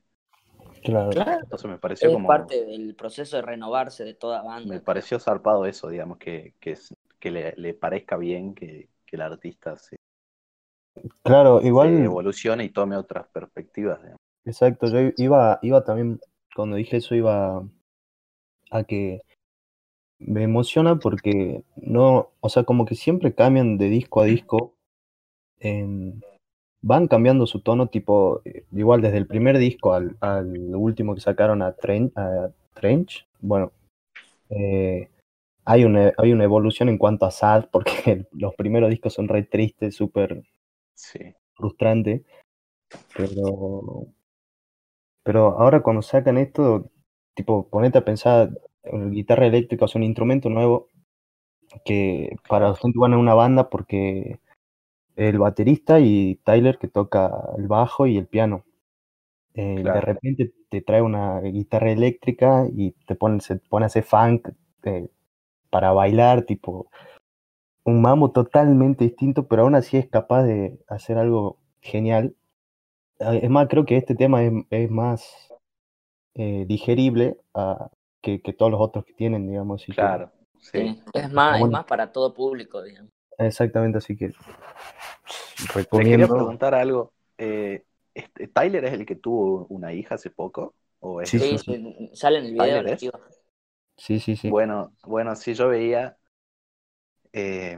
[0.85, 1.11] Claro.
[1.41, 2.27] Entonces me pareció Es como...
[2.27, 4.73] parte del proceso de renovarse de toda banda.
[4.73, 9.15] Me pareció zarpado eso, digamos, que, que, es- que le, le parezca bien que, que
[9.15, 9.95] el artista se,
[11.23, 13.99] Claro, se igual, evolucione y tome otras perspectivas.
[14.01, 14.19] digamos.
[14.45, 16.19] exacto, yo iba, iba también,
[16.55, 17.63] cuando dije eso iba
[18.71, 19.21] a que
[20.19, 24.73] me emociona porque no, o sea, como que siempre cambian de disco a disco,
[26.85, 31.21] van cambiando su tono, tipo, eh, igual desde el primer disco al, al último que
[31.21, 33.73] sacaron a, Tren- a Trench, bueno,
[34.49, 35.09] eh,
[35.65, 39.43] hay una, hay una evolución en cuanto a sad, porque los primeros discos son re
[39.43, 40.43] tristes, súper
[40.95, 41.19] Sí,
[41.55, 42.23] frustrante,
[43.15, 44.07] pero,
[45.23, 46.91] pero ahora cuando sacan esto,
[47.35, 48.49] tipo, ponete a pensar,
[49.11, 50.87] guitarra eléctrica es un instrumento nuevo
[51.85, 54.39] que para gente bueno es una banda porque
[55.15, 58.65] el baterista y Tyler que toca el bajo y el piano.
[59.53, 64.03] Eh, De repente te trae una guitarra eléctrica y te pone, se pone a hacer
[64.03, 64.49] funk
[64.83, 65.09] eh,
[65.69, 66.89] para bailar, tipo
[67.85, 72.35] un mambo totalmente distinto, pero aún así es capaz de hacer algo genial.
[73.19, 75.53] Ah, Es más, creo que este tema es, es más
[76.33, 77.89] eh, digerible ah,
[78.21, 79.81] que, que todos los otros que tienen, digamos.
[79.81, 80.31] así claro.
[80.59, 80.79] Sí.
[80.79, 83.11] Sí, Es más, es más para todo público, digamos.
[83.37, 86.27] Exactamente, así que Le quería recomiendo.
[86.27, 87.13] preguntar algo.
[87.37, 87.83] eh,
[88.13, 90.75] este, ¿Tyler es el que tuvo una hija hace poco?
[90.99, 93.11] ¿O es Sí, Sí, sale en el video.
[93.97, 94.49] Sí, sí, sí.
[94.49, 96.17] Bueno, bueno, sí, yo veía
[97.33, 97.77] eh,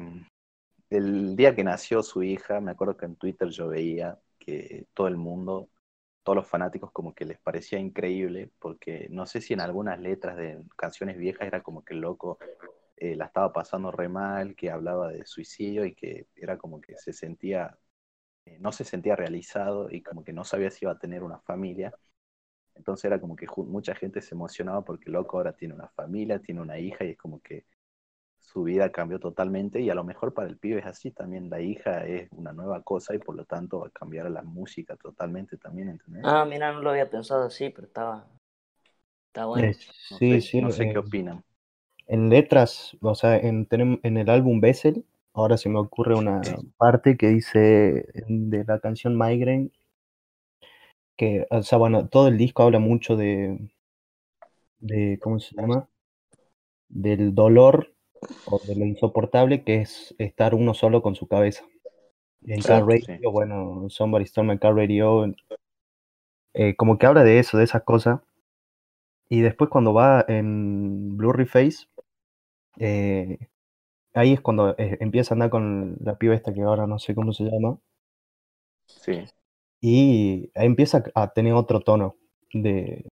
[0.90, 5.08] el día que nació su hija, me acuerdo que en Twitter yo veía que todo
[5.08, 5.70] el mundo,
[6.24, 10.38] todos los fanáticos como que les parecía increíble, porque no sé si en algunas letras
[10.38, 12.38] de canciones viejas era como que el loco
[12.98, 16.98] eh, la estaba pasando re mal, que hablaba de suicidio y que era como que
[16.98, 17.78] se sentía,
[18.46, 21.40] eh, no se sentía realizado y como que no sabía si iba a tener una
[21.42, 21.96] familia.
[22.76, 26.62] Entonces era como que mucha gente se emocionaba porque loco ahora tiene una familia, tiene
[26.62, 27.66] una hija y es como que
[28.40, 31.62] su vida cambió totalmente y a lo mejor para el pibe es así también, la
[31.62, 35.58] hija es una nueva cosa y por lo tanto va a cambiar la música totalmente
[35.58, 36.28] también, ¿entendés?
[36.28, 38.28] Ah, mira, no lo había pensado así, pero estaba.
[39.28, 39.70] Está bueno.
[39.70, 39.74] Eh,
[40.10, 40.62] no sí, sé, sí.
[40.62, 41.44] no sé eh, qué opinan.
[42.08, 46.42] En letras, o sea, en, en el álbum Bessel, ahora se me ocurre una
[46.78, 49.72] parte que dice de la canción Migraine,
[51.16, 53.60] que, o sea, bueno, todo el disco habla mucho de,
[54.80, 55.90] de ¿cómo se llama?
[56.90, 57.94] Del dolor
[58.46, 61.66] o de lo insoportable que es estar uno solo con su cabeza.
[62.46, 63.06] En Sí, Car sí.
[63.08, 65.26] Radio, bueno, Somebody Stole My Car Radio,
[66.54, 68.22] eh, como que habla de eso, de esas cosas.
[69.30, 71.88] Y después cuando va en Blurry Face,
[72.80, 73.38] eh,
[74.14, 77.14] ahí es cuando eh, empieza a andar con la piba esta que ahora no sé
[77.16, 77.78] cómo se llama.
[78.86, 79.26] Sí,
[79.82, 82.16] Y ahí empieza a tener otro tono.
[82.54, 83.06] De,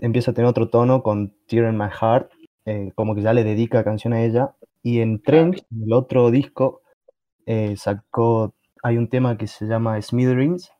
[0.00, 2.30] empieza a tener otro tono con Tear in My Heart,
[2.64, 4.54] eh, como que ya le dedica canción a ella.
[4.82, 6.82] Y en Trench, en el otro disco,
[7.46, 10.72] eh, sacó, hay un tema que se llama Smithereens.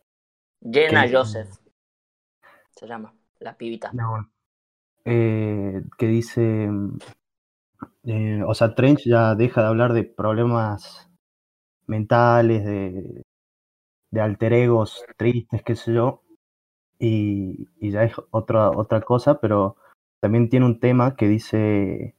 [0.60, 1.50] Jenna que- Joseph.
[2.70, 3.92] Se llama, la pibita.
[5.04, 6.68] eh, que dice,
[8.04, 11.10] eh, o sea, Trench ya deja de hablar de problemas
[11.86, 13.22] mentales, de,
[14.10, 16.22] de alter egos tristes, qué sé yo,
[16.98, 19.76] y, y ya es otra, otra cosa, pero
[20.20, 22.14] también tiene un tema que dice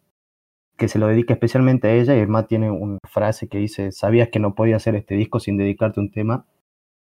[0.77, 4.29] que se lo dedica especialmente a ella y además tiene una frase que dice, sabías
[4.29, 6.45] que no podía hacer este disco sin dedicarte un tema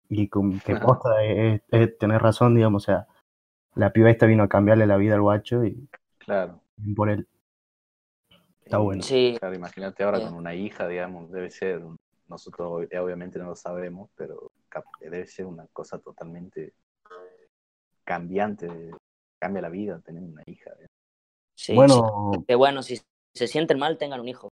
[0.09, 3.07] y con, que posta es, es tener razón, digamos, o sea,
[3.75, 5.89] la piba esta vino a cambiarle la vida al guacho y
[6.19, 6.61] claro.
[6.95, 7.27] por él.
[8.67, 9.01] Está bueno.
[9.01, 10.25] Sí, Claro, imagínate ahora Sí.
[10.25, 11.81] con una hija, digamos, debe ser,
[12.27, 14.51] nosotros ob- obviamente no lo sabemos, pero
[14.99, 16.73] debe ser una cosa totalmente
[18.03, 18.91] cambiante,
[19.39, 20.71] cambia la vida tener una hija.
[20.71, 20.91] digamos.
[21.55, 21.75] sí.
[21.75, 22.43] bueno, sí.
[22.47, 22.99] Que bueno, si
[23.33, 24.49] se sienten mal, tengan un hijo.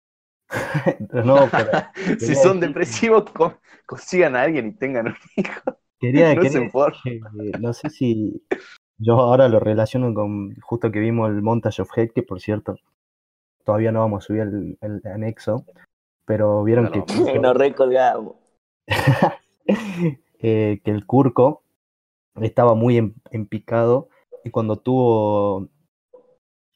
[1.25, 1.71] no, pero
[2.19, 5.61] si son decir- depresivos, co- consigan a alguien y tengan un hijo.
[5.99, 6.61] quería, No quería
[7.03, 8.43] que no sé si
[8.97, 12.75] yo ahora lo relaciono con justo que vimos el Montage of Hate, que por cierto,
[13.63, 15.65] todavía no vamos a subir el, el anexo,
[16.25, 18.35] pero vieron Claro, que, nos recolgamos.
[20.39, 21.63] eh, que el Curco
[22.41, 24.09] estaba muy empicado
[24.43, 25.69] y cuando tuvo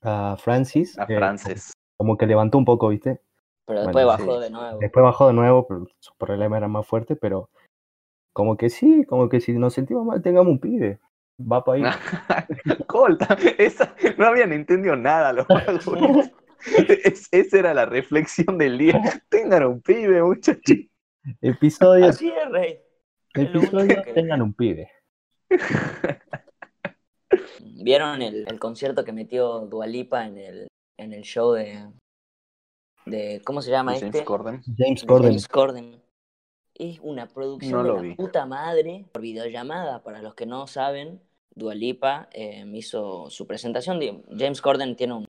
[0.01, 1.55] a Francis, A eh,
[1.97, 3.19] como que levantó un poco, ¿viste?
[3.65, 4.43] Pero después Bueno, bajó sí.
[4.43, 4.79] de nuevo.
[4.79, 7.49] Después bajó de nuevo, pero su problema era más fuerte, pero
[8.33, 10.99] como que sí, como que si nos sentimos mal, tengamos un pibe.
[11.39, 11.83] Va para ahí.
[12.87, 15.45] Colta, esa, no habían entendido nada los.
[17.03, 18.99] Es- esa era la reflexión del día.
[19.29, 20.77] Tengan un pibe, muchachos.
[21.41, 22.79] Episodio, Así es, Rey.
[23.33, 24.89] episodio que- tengan un pibe.
[27.61, 31.89] ¿Vieron el, el concierto que metió Dualipa en el, en el show de,
[33.05, 33.41] de.
[33.45, 34.25] ¿Cómo se llama James este?
[34.25, 34.61] Corden.
[34.77, 35.29] James De Corden.
[35.31, 36.01] James Corden.
[36.75, 38.15] Es una producción No de la vi.
[38.15, 40.03] puta madre por videollamada.
[40.03, 41.21] Para los que no saben,
[41.55, 42.29] Dualipa
[42.73, 43.99] hizo su presentación.
[44.37, 45.26] James Corden tiene un,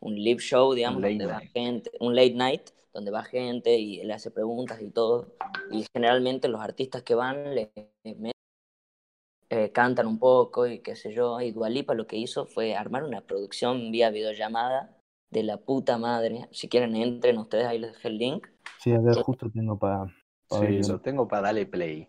[0.00, 4.02] un live show, digamos, late donde va gente, un late night, donde va gente y
[4.02, 5.28] le hace preguntas y todo.
[5.70, 7.70] Y generalmente los artistas que van le,
[8.04, 8.32] le
[9.50, 11.40] eh, cantan un poco y qué sé yo.
[11.40, 14.96] Y Dualipa lo que hizo fue armar una producción vía videollamada
[15.30, 16.48] de la puta madre.
[16.50, 18.46] Si quieren, entren ustedes, ahí les dejé el link.
[18.78, 20.06] Sí, a ver, justo tengo para.
[20.50, 22.08] Sí, lo tengo para darle play.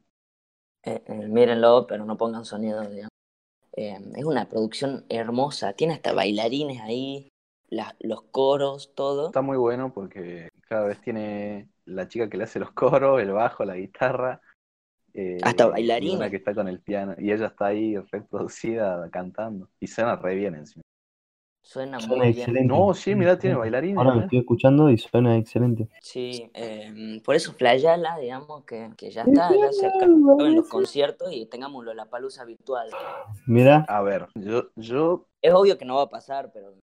[0.84, 3.12] Eh, eh, mírenlo, pero no pongan sonido, digamos.
[3.74, 7.30] Eh, es una producción hermosa, tiene hasta bailarines ahí,
[7.72, 9.28] la- los coros, todo.
[9.28, 13.32] Está muy bueno porque cada vez tiene la chica que le hace los coros, el
[13.32, 14.40] bajo, la guitarra.
[15.14, 16.16] eh, Hasta y bailarines.
[16.16, 17.16] Una que está con el piano.
[17.18, 19.70] Y ella está ahí reproducida cantando.
[19.80, 20.84] Y suena re bien encima.
[21.64, 22.50] Suena Suena muy bien.
[22.50, 22.74] excelente.
[22.74, 23.98] No, sí, mirá, tiene bailarines.
[23.98, 25.88] Ahora lo estoy escuchando y suena excelente.
[26.02, 31.32] Sí, eh, por eso Flayala, digamos, que, que ya está, ya se acaban los conciertos
[31.32, 32.90] y tengamos la palusa virtual.
[33.46, 36.74] Mira, A ver, yo, yo, Es obvio que no va a pasar, pero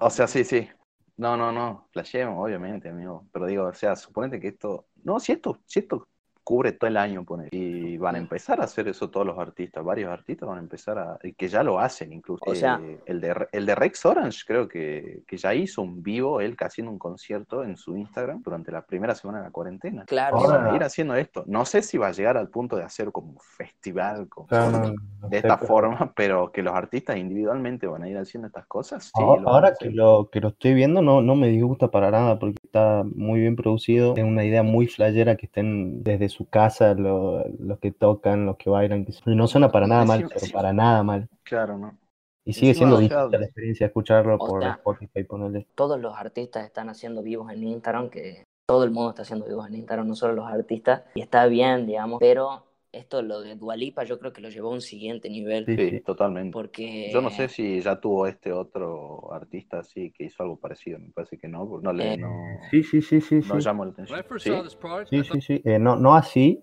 [0.00, 0.68] o sea, sí, sí.
[1.16, 3.28] No, no, no, flashemos, obviamente, amigo.
[3.32, 6.08] Pero digo, o sea, suponete que esto, no, si esto, si esto
[6.48, 9.84] cubre todo el año, pone, y van a empezar a hacer eso todos los artistas,
[9.84, 12.42] varios artistas van a empezar a, y que ya lo hacen incluso.
[12.46, 15.82] O sea- Eh, el, de, Re- el de Rex Orange creo que, que ya hizo
[15.82, 19.50] un vivo, él haciendo un concierto en su Instagram durante la primera semana de la
[19.50, 20.04] cuarentena.
[20.06, 21.44] Claro, Y van a ir haciendo esto.
[21.46, 24.94] No sé si va a llegar al punto de hacer como un festival claro,
[25.28, 29.04] de esta forma, pero que los artistas individualmente van a ir haciendo estas cosas.
[29.04, 32.10] Sí, Ahora, lo ahora que lo, que lo estoy viendo no, no me disgusta para
[32.10, 34.14] nada porque está muy bien producido.
[34.16, 38.56] Es una idea muy flayera que estén desde su casa lo- los que tocan, los
[38.56, 39.04] que bailan.
[39.04, 41.28] que- y no suena para nada mal, pero para nada mal.
[41.42, 41.96] Claro, ¿no?
[42.44, 45.66] Y sigue siendo o sea, distinta la experiencia escucharlo o por sea, Spotify, ponerle.
[45.74, 49.66] todos los artistas están haciendo vivos en Instagram, que todo el mundo está haciendo vivos
[49.68, 54.04] en Instagram, no solo los artistas, y está bien, digamos, pero esto, lo de Dualipa,
[54.04, 56.58] yo creo que lo llevó a un siguiente nivel, Sí, totalmente.
[56.58, 56.84] porque...
[57.04, 60.98] Yo no sé si ya tuvo este otro artista así que hizo algo parecido.
[60.98, 63.58] Me parece que no, porque no le Eh, no, Sí, sí, sí, sí, no sí.
[63.58, 64.24] llamó la atención.
[64.36, 64.62] Sí,
[65.04, 65.62] Sí, thought sí, sí.
[65.64, 66.62] Eh, no, no así,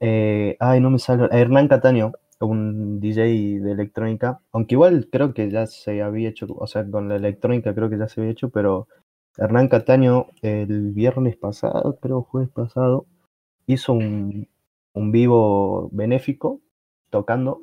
[0.00, 1.28] Eh, ay, no me sale.
[1.30, 3.22] Hernán Cataño, un DJ
[3.64, 4.40] de electrónica.
[4.52, 7.98] Aunque igual creo que ya se había hecho, o sea, con la electrónica creo que
[7.98, 8.88] ya se había hecho, pero
[9.36, 13.06] Hernán Cataño el viernes pasado, creo jueves pasado,
[13.72, 14.48] hizo un,
[14.94, 16.60] un vivo benéfico
[17.10, 17.62] tocando.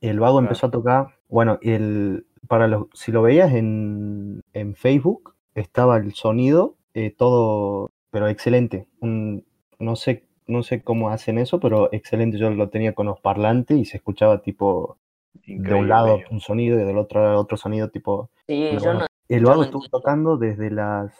[0.00, 0.46] El vago Claro.
[0.46, 1.06] empezó a tocar.
[1.28, 7.90] Bueno, el, para los, si lo veías en, en Facebook, estaba el sonido eh, todo,
[8.10, 8.88] pero excelente.
[9.00, 9.44] Un,
[9.78, 12.38] no sé, no sé cómo hacen eso, pero excelente.
[12.38, 14.98] Yo lo tenía con los parlantes y se escuchaba tipo
[15.46, 18.30] de un lado un sonido y del otro lado otro sonido tipo.
[18.46, 19.98] Sí, Pero yo bueno, no, El yo vago no estuvo entiendo.
[19.98, 21.14] tocando desde las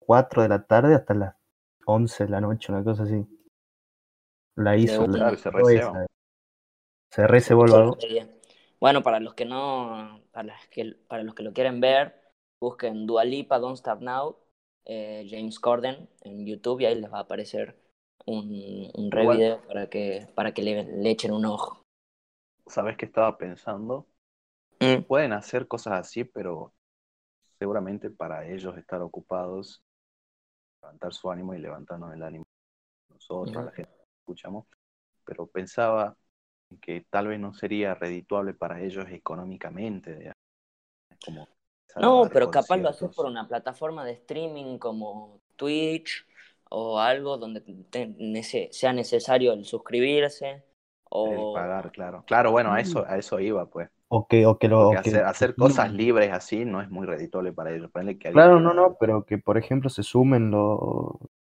[0.00, 1.34] 4 de la tarde hasta las
[1.90, 3.24] 11 de la noche, una cosa así.
[4.56, 5.06] La hizo.
[5.06, 6.06] la se.
[7.10, 7.96] Se recebó el vago.
[8.78, 12.20] Bueno, para los que no, para los que, para los que lo quieren ver,
[12.60, 14.36] busquen Dualipa Don't Stop Now,
[14.84, 17.76] eh, James Corden en YouTube y ahí les va a aparecer
[18.26, 21.82] un, un re Igual- video para que, para que le, le echen un ojo.
[22.66, 24.06] ¿Sabes qué estaba pensando?
[24.80, 25.02] Mm.
[25.04, 26.74] Pueden hacer cosas así, pero
[27.58, 29.82] seguramente para ellos estar ocupados,
[30.88, 32.46] levantar su ánimo y levantarnos el ánimo
[33.10, 33.66] nosotros, Ujú.
[33.66, 34.66] la gente que escuchamos,
[35.24, 36.16] pero pensaba
[36.82, 40.32] que tal vez no sería redituable para ellos económicamente.
[41.24, 41.48] como
[41.98, 46.26] No, pero capaz lo haces por una plataforma de streaming como Twitch
[46.70, 47.60] o algo donde
[47.90, 48.14] te-
[48.72, 50.64] sea necesario el suscribirse
[51.22, 52.24] El o pagar, claro.
[52.26, 53.88] Claro, bueno, a eso, a eso iba, pues.
[54.10, 54.84] O que, o que lo.
[54.84, 57.90] Porque o que- hacer, hacer cosas libres así no es muy redituable para ellos.
[57.92, 60.78] Que Claro, alguien no, no, pero que por ejemplo se sumen los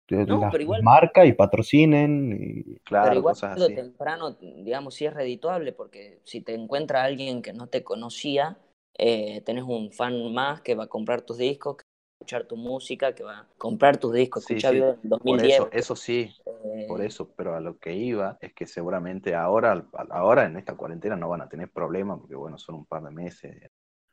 [0.08, 2.36] eh, No, las pero igual- marcas y patrocinen.
[2.38, 2.78] Y...
[2.80, 3.74] Claro, Pero igual cosas así.
[3.74, 8.58] temprano, digamos, sí es redituable, porque si te encuentra alguien que no te conocía,
[8.98, 11.76] eh, tenés un fan más que va a comprar tus discos,
[12.20, 14.44] escuchar tu música, que va a comprar tus discos.
[14.46, 14.62] Sí,
[15.02, 15.64] en Por 2010.
[15.64, 19.86] eso, eso sí, eh, por eso, pero a lo que iba es que seguramente ahora,
[20.10, 23.10] ahora en esta cuarentena no van a tener problemas, porque bueno, son un par de
[23.10, 23.70] meses,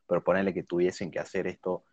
[0.08, 1.86] pero ponerle que tuviesen que hacer esto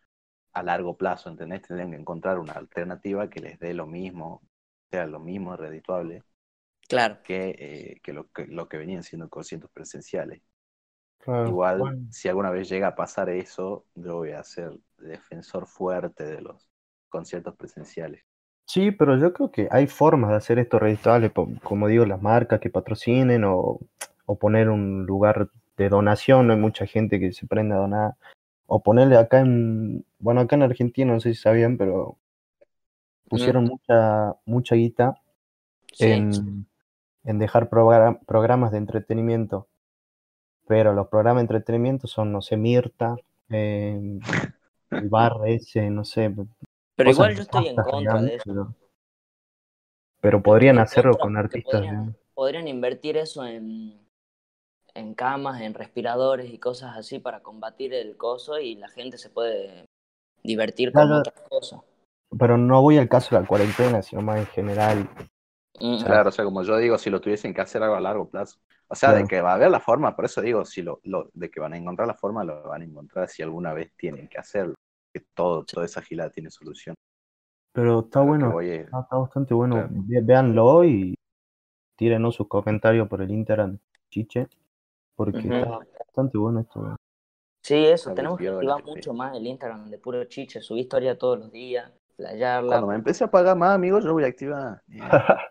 [0.53, 1.63] a largo plazo, ¿entendés?
[1.63, 4.43] Tendrían que encontrar una alternativa que les dé lo mismo,
[4.91, 6.25] sea lo mismo redituable
[6.89, 7.19] Claro.
[7.23, 10.43] que, eh, que, lo, que lo que venían siendo conciertos presenciales.
[11.19, 12.07] Claro, Igual, bueno.
[12.09, 14.73] si alguna vez llega a pasar eso, yo voy a ser
[15.05, 16.69] defensor fuerte de los
[17.09, 18.25] conciertos presenciales.
[18.67, 22.21] Sí, pero yo creo que hay formas de hacer esto redituable, po- como digo, las
[22.23, 23.79] marcas que patrocinen o,
[24.27, 28.15] o poner un lugar de donación, no hay mucha gente que se prenda a donar,
[28.67, 32.19] o ponerle acá en, bueno, acá en Argentina, no sé si sabían, pero
[33.29, 35.21] pusieron mucha, mucha guita
[35.93, 36.07] Sí.
[36.07, 36.67] en,
[37.25, 39.69] en dejar progra- programas de entretenimiento,
[40.67, 43.17] pero los programas de entretenimiento son, no sé, Mirta,
[43.51, 44.19] eh,
[44.91, 46.33] el bar ese, no sé,
[46.97, 48.45] Pero igual yo estoy en contra de eso.
[48.47, 48.75] Pero,
[50.21, 51.83] pero podrían hacerlo contra con artistas.
[52.35, 53.99] podrían- invertir eso en,
[54.95, 59.31] en camas, en respiradores y cosas así para combatir el coso y la gente se
[59.31, 59.85] puede
[60.43, 61.21] divertir con Claro.
[61.21, 61.81] otras cosas.
[62.39, 65.09] Pero no voy al caso de la cuarentena, sino más en general.
[65.81, 68.29] Mm, Claro, o sea, como yo digo, si lo tuviesen que hacer algo a largo
[68.29, 68.59] plazo.
[68.89, 71.31] O sea, de que va a haber la forma, por eso digo, si lo, lo-
[71.33, 74.29] de que van a encontrar la forma, lo van a encontrar si alguna vez tienen
[74.29, 74.75] que hacerlo.
[75.13, 76.95] Que todo, toda esa gilada tiene solución.
[77.73, 79.77] Pero está A bueno, voy es- está, está bastante bueno.
[79.77, 79.89] Claro.
[79.93, 81.15] Ve- Véanlo y
[81.97, 83.79] tírenos sus comentarios por el Instagram,
[84.11, 84.49] Chiche,
[85.17, 86.97] porque está bastante bueno esto.
[87.63, 91.39] Sí, eso, tenemos que activar mucho más el Instagram de puro chiche, subir historia todos
[91.39, 92.69] los días, playarla.
[92.69, 94.83] Cuando me empiece a pagar más, amigos, yo voy a activar.
[94.89, 94.99] Eh,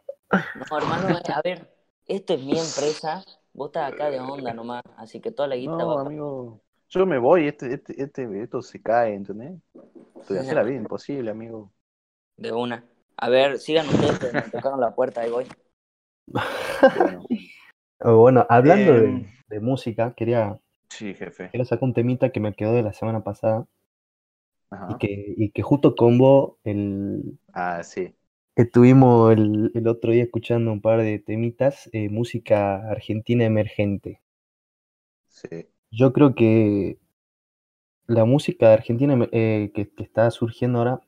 [0.72, 1.73] No, hermano, a ver,
[2.08, 3.24] esto es mi empresa,
[3.54, 7.06] vos estás acá de onda nomás, así que toda la guita no, va amigo, yo
[7.06, 9.60] me voy, este, este, este, esto se cae, ¿entendés?
[10.22, 11.72] Estoy hacer la vida imposible, amigo.
[12.38, 12.84] de una.
[13.18, 15.46] A ver, sigan ustedes que me tocaron la puerta, ahí voy.
[16.28, 17.26] Bueno,
[18.06, 19.26] Oh, Bueno, hablando de, Em.
[19.48, 21.50] de música, quería, sí, jefe.
[21.52, 23.66] quería sacar un temita que me quedó de la semana pasada
[24.72, 24.98] y Ajá.
[24.98, 28.14] que, y que justo con vos el, Ah, sí.
[28.56, 34.22] Estuvimos el, el otro día escuchando un par de temitas, eh, música argentina emergente.
[35.28, 35.68] Sí.
[35.92, 36.98] Yo creo que
[38.08, 41.02] la música argentina eh, que, que está surgiendo ahora,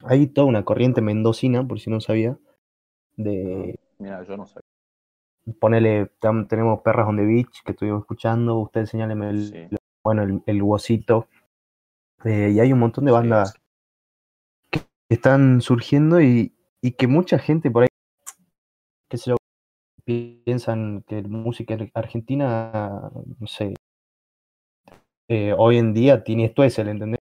[0.00, 2.38] hay toda una corriente mendocina, por si no sabía,
[3.16, 4.60] de Mira, yo no sé.
[5.58, 6.10] ponerle,
[6.48, 9.76] tenemos Perras on the Beach, que estuvimos escuchando, usted señáleme el, Sí.
[10.04, 11.28] bueno, el, el Huesito,
[12.24, 13.54] eh, y hay un montón de bandas
[14.70, 17.88] que están surgiendo y, y que mucha gente por ahí,
[19.10, 19.36] sé yo,
[20.04, 23.10] piensan que la música ar- argentina,
[23.40, 23.74] no sé,
[25.28, 27.20] eh, hoy en día tiene esto es el ¿entendés?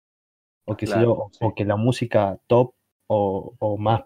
[0.67, 1.45] O yo, sí.
[1.55, 2.73] que la música top
[3.07, 4.03] o, o más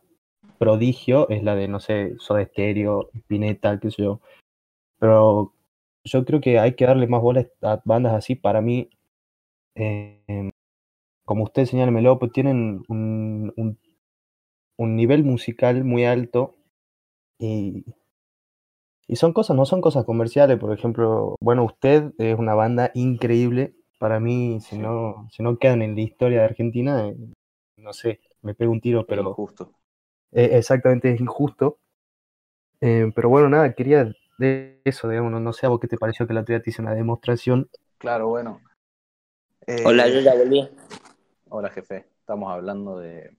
[0.59, 4.21] prodigio es la de, no sé, Soda Stereo, Spinetta, qué sé yo.
[4.99, 5.53] Pero
[6.05, 8.35] yo creo que hay que darle más bola a bandas así.
[8.35, 8.89] Para mí,
[9.75, 10.51] eh,
[11.25, 13.79] como usted señala, Melo, pues tienen un, un,
[14.81, 16.55] un nivel musical muy alto
[17.39, 17.85] y,
[19.07, 20.57] y son cosas, no son cosas comerciales.
[20.59, 23.75] Por ejemplo, bueno, usted es una banda increíble.
[23.99, 27.15] Para mí, si no, si no quedan en la historia de Argentina, eh,
[27.77, 29.71] no sé, me pego un tiro, Pero injusto.
[30.31, 31.77] eh, exactamente es injusto.
[32.81, 35.97] Eh, pero bueno, nada, quería de eso, digamos, no, no sé a vos qué te
[35.97, 37.69] pareció que la otra día te hice una demostración.
[37.99, 38.61] Claro, bueno.
[39.67, 40.67] Eh, Hola, yo ya volví.
[41.49, 42.07] Hola, jefe.
[42.19, 43.35] Estamos hablando de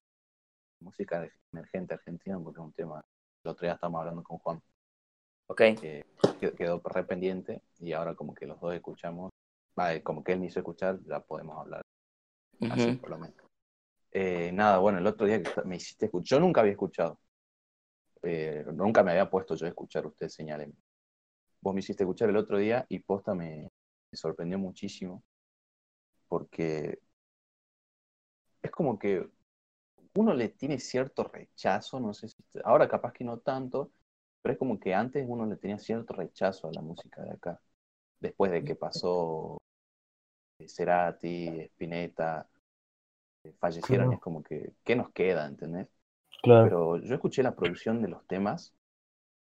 [0.82, 3.04] música emergente argentina porque es un tema.
[3.44, 4.62] El otro día estábamos hablando con Juan,
[5.48, 6.02] Ok, que
[6.40, 9.30] que- quedó re pendiente y ahora como que los dos escuchamos,
[9.78, 11.82] va, eh, como que él me hizo escuchar, ya podemos hablar
[12.70, 13.36] así por lo menos.
[14.12, 17.18] Eh, nada, bueno, el otro día que me hiciste escuchar, yo nunca había escuchado,
[18.22, 20.74] eh, nunca me había puesto yo a escuchar, usted señalen.
[21.60, 23.70] Vos me hiciste escuchar el otro día y posta me,
[24.10, 25.22] me sorprendió muchísimo
[26.28, 26.98] porque
[28.62, 29.28] es como que
[30.14, 33.92] uno le tiene cierto rechazo, no sé si ahora capaz que no tanto,
[34.42, 37.60] pero es como que antes uno le tenía cierto rechazo a la música de acá,
[38.20, 39.58] después de que pasó
[40.58, 42.48] eh, Cerati, Spinetta,
[43.44, 44.12] eh, fallecieron, Claro.
[44.12, 45.88] es como que, ¿qué nos queda, entendés?
[46.42, 46.70] Claro.
[46.70, 48.74] Pero yo escuché la producción de los temas,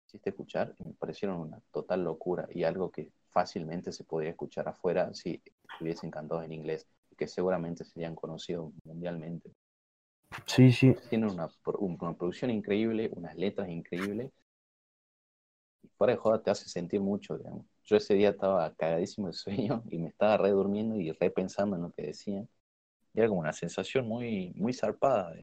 [0.06, 4.68] hiciste escuchar, y me parecieron una total locura y algo que fácilmente se podría escuchar
[4.68, 5.42] afuera si
[5.72, 6.88] estuviesen cantados en inglés,
[7.18, 9.52] que seguramente serían conocidos mundialmente.
[10.46, 10.96] Sí, sí.
[11.08, 14.30] Tienen una, una producción increíble, unas letras increíbles.
[15.82, 17.66] Y fuera de joda te hace sentir mucho, digamos.
[17.84, 21.76] Yo ese día estaba cagadísimo de sueño y me estaba re durmiendo y re pensando
[21.76, 22.48] en lo que decían.
[23.14, 25.36] Y era como una sensación muy, muy zarpada.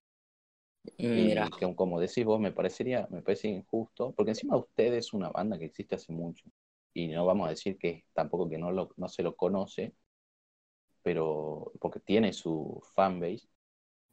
[1.01, 4.93] Mm, Y Mira, que, como decís vos, me parecería, me parece injusto, porque encima usted
[4.93, 6.45] es una banda que existe hace mucho.
[6.93, 9.93] Y no vamos a decir que tampoco que no, lo, no se lo conoce,
[11.03, 13.47] pero porque tiene su fanbase,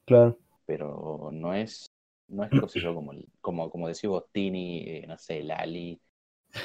[0.07, 0.39] Claro.
[0.69, 1.91] Pero no es,
[2.29, 6.01] no es yo, como, el- como, como decís vos, Tini, eh, no sé, Lali.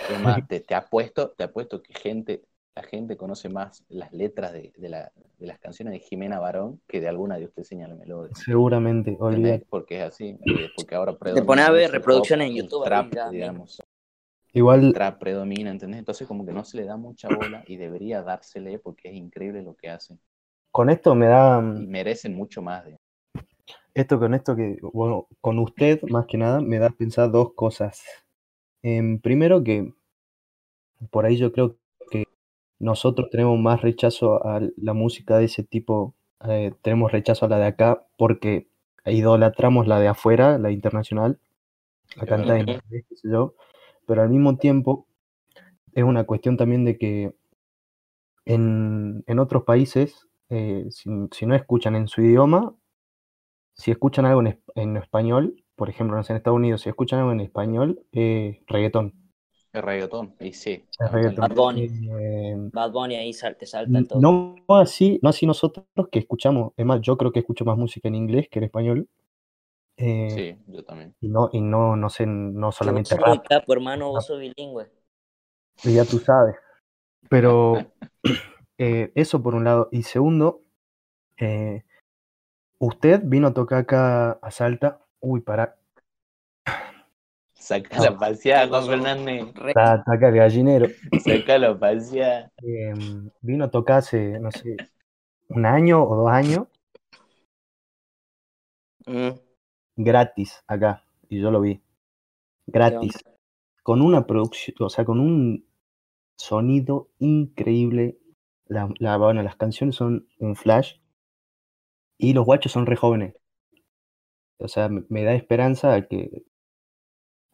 [0.07, 2.43] Es más, te, te apuesto, te apuesto que gente,
[2.75, 6.81] la gente conoce más las letras de, de, la, de las canciones de Jimena Barón
[6.87, 8.37] que de alguna de usted señala melodía.
[8.43, 9.65] Seguramente, olvídate.
[9.69, 13.13] Porque es así, eh, porque ahora te predomina pones a ver reproducciones en YouTube, trap,
[13.13, 13.79] ya, digamos,
[14.53, 15.99] Igual, trap predomina, ¿entendés?
[15.99, 19.61] Entonces como que no se le da mucha bola y debería dársele porque es increíble
[19.61, 20.19] lo que hacen
[20.71, 21.61] con esto me da.
[21.73, 22.85] y merecen mucho más.
[22.85, 22.97] De...
[23.95, 27.53] Esto con esto que, bueno, con usted más que nada me da a pensar dos
[27.53, 28.01] cosas.
[28.81, 29.93] Em, primero que
[31.11, 31.77] por ahí yo creo
[32.11, 32.25] que
[32.79, 36.15] nosotros tenemos más rechazo a la música de ese tipo,
[36.47, 38.67] eh, tenemos rechazo a la de acá porque
[39.05, 41.39] idolatramos la de afuera, la internacional,
[42.15, 43.55] la Es cantada en inglés, qué sé yo,
[44.07, 45.07] pero al mismo tiempo
[45.93, 47.33] es una cuestión también de que
[48.45, 52.75] en, en otros países, eh, si, si no escuchan en su idioma,
[53.75, 57.19] si escuchan algo en, en español, por ejemplo, no sé, en Estados Unidos, si escuchan
[57.19, 59.13] algo en español, eh, reggaetón.
[59.71, 61.47] Es reggaetón, y sí, Es reggaetón.
[61.47, 61.93] Bad Bunny.
[62.19, 64.21] Eh, Bad Bunny ahí sal- te salta todo.
[64.21, 68.07] no así, no así nosotros que escuchamos, es más, yo creo que escucho más música
[68.07, 69.09] en inglés que en español.
[69.97, 71.15] eh, Sí, yo también.
[71.21, 74.89] y no, y no, no sé, no solamente muy rap, capo, hermano, vos sos bilingüe.
[75.83, 76.55] y ya tú sabes.
[77.29, 77.93] Pero
[78.77, 79.89] eh, eso por un lado.
[79.91, 80.63] Y segundo,
[81.37, 81.83] eh,
[82.85, 84.99] usted vino a tocar acá a Salta.
[85.19, 85.77] Uy, para,
[87.55, 88.03] Saca No.
[88.03, 88.85] la paseada, ¿Qué Juan?
[88.87, 89.53] Fernández.
[90.05, 90.87] Acá el gallinero.
[91.23, 92.51] Saca la paseada.
[92.61, 94.75] Em, vino a tocar hace, no sé,
[95.47, 96.67] un año o dos años,
[99.05, 99.31] Mm,
[99.97, 101.03] gratis acá.
[101.29, 101.81] Y yo lo vi.
[102.67, 103.17] Gratis.
[103.83, 105.65] Con una producción, o sea, con un
[106.37, 108.17] sonido increíble.
[108.67, 110.95] La, la- bueno, las canciones son un flash.
[112.23, 113.35] Y los guachos son re jóvenes.
[114.57, 116.45] O sea, me, da esperanza a que,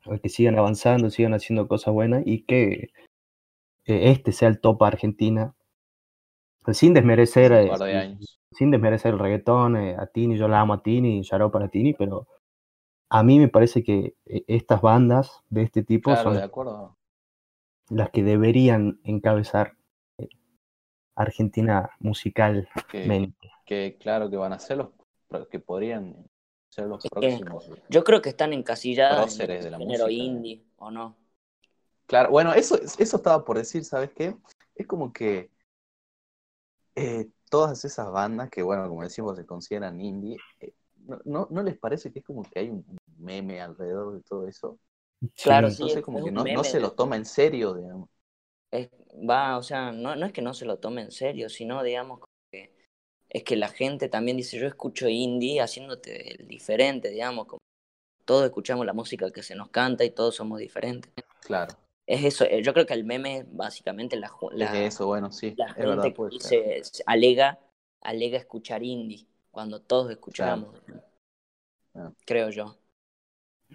[0.05, 2.91] a que sigan avanzando, sigan haciendo cosas buenas y que
[3.85, 5.55] eh, este sea el top Argentina.
[6.71, 8.17] Sin desmerecer, eh, de
[8.51, 11.93] sin- desmerecer el reggaetón, eh, a Tini, yo la amo a Tini, Yaró para Tini,
[11.95, 12.27] pero
[13.09, 16.95] a mí me parece que eh, estas bandas de este tipo Claro, son de acuerdo.
[17.89, 19.77] las que deberían encabezar
[20.19, 20.29] eh,
[21.15, 23.49] Argentina musicalmente.
[23.69, 24.89] Que claro que van a ser los
[25.49, 26.15] que podrían
[26.69, 27.65] ser los Es que próximos.
[27.89, 30.23] Yo creo que están encasilladas en el de la género música.
[30.23, 31.17] indie, ¿o no?
[32.07, 34.35] Claro, bueno, eso, eso estaba por decir, ¿sabes qué?
[34.75, 35.51] Es como que
[36.95, 40.73] eh, todas esas bandas que, bueno, como decimos, se consideran indie, eh,
[41.05, 42.85] ¿no, no, no les parece que es como que hay un
[43.17, 44.79] meme alrededor de todo eso?
[45.41, 45.91] Claro, Sí, sí.
[45.91, 48.09] Entonces es- como es que no, no se de- lo toma en serio, digamos.
[48.71, 48.89] Es-
[49.29, 52.19] va, o sea, no, no es que no se lo tome en serio, sino, digamos,
[53.29, 57.59] es que la gente también dice, yo escucho indie haciéndote el diferente, digamos, como
[58.25, 61.11] todos escuchamos la música que se nos canta y todos somos diferentes.
[61.41, 61.75] Claro,
[62.07, 65.31] Es eso, eh, yo creo que el meme es básicamente la, la, es eso, bueno,
[65.31, 67.59] sí, la es gente verdad, que se- alega,
[68.01, 70.75] alega escuchar indie, cuando todos escuchamos,
[71.95, 72.11] Ah.
[72.25, 72.77] creo yo.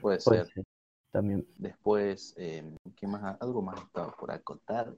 [0.01, 0.55] Puede puede ser.
[0.55, 0.65] ser,
[1.11, 1.47] también.
[1.59, 2.63] Después, eh,
[2.97, 3.37] ¿qué más?
[3.41, 4.95] Algo más estaba por acotar.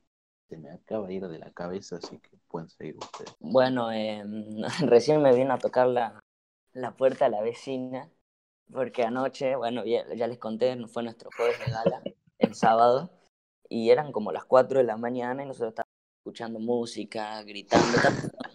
[0.48, 3.34] Se me acaba de ir de la cabeza, así que pueden seguir ustedes.
[3.40, 4.22] Bueno, eh,
[4.86, 6.20] recién me vino a tocar la,
[6.72, 8.10] la puerta a la vecina,
[8.72, 12.02] porque anoche, bueno, ya, ya les conté, fue nuestro jueves de gala,
[12.38, 13.10] el sábado,
[13.68, 17.98] y eran como las 4 de la mañana y nosotros estábamos escuchando música, gritando.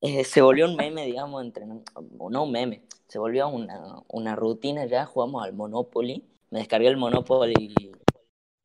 [0.00, 4.86] Eh, se volvió un meme, digamos, entre, no un meme, se volvió una, una rutina
[4.86, 7.97] ya, jugamos al Monopoly, me descargué el Monopoly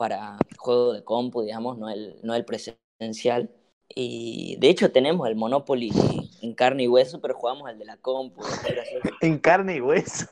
[0.03, 3.49] para juego de compu, digamos, no el, no el presencial.
[3.87, 5.93] Y de hecho tenemos el Monopoly
[6.41, 8.41] en carne y hueso, pero jugamos al de la compu.
[9.21, 10.25] En carne y hueso.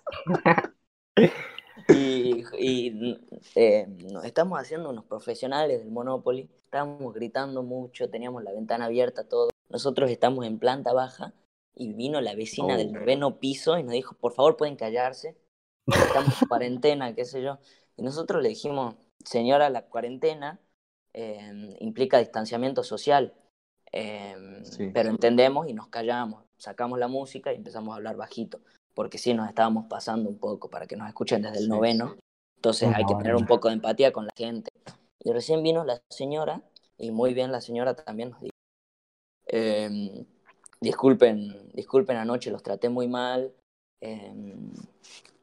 [1.87, 3.17] Y, y,
[3.55, 9.23] eh, nos estamos haciendo unos profesionales del Monopoly, estábamos gritando mucho, teníamos la ventana abierta,
[9.29, 9.51] todo.
[9.69, 11.33] Nosotros estamos en planta baja
[11.75, 12.99] y vino la vecina del Oh.
[12.99, 15.37] noveno piso y nos dijo, por favor pueden callarse,
[15.87, 17.57] estamos en cuarentena, qué sé yo.
[17.95, 18.95] Y nosotros le dijimos,
[19.25, 20.59] señora, la cuarentena
[21.13, 23.33] eh, implica distanciamiento social,
[23.91, 24.89] eh, Sí.
[24.93, 28.59] pero entendemos y nos callamos, sacamos la música y empezamos a hablar bajito.
[28.93, 31.69] porque sí nos estábamos pasando un poco para que nos escuchen desde el Sí.
[31.69, 32.17] noveno.
[32.57, 33.39] Entonces hay que tener no.
[33.39, 34.69] un poco de empatía con la gente.
[35.23, 36.61] Y recién vino la señora,
[36.97, 38.51] y muy bien la señora también nos dijo,
[39.47, 40.25] em,
[40.81, 43.53] disculpen, disculpen anoche, los traté muy mal,
[44.01, 44.71] em,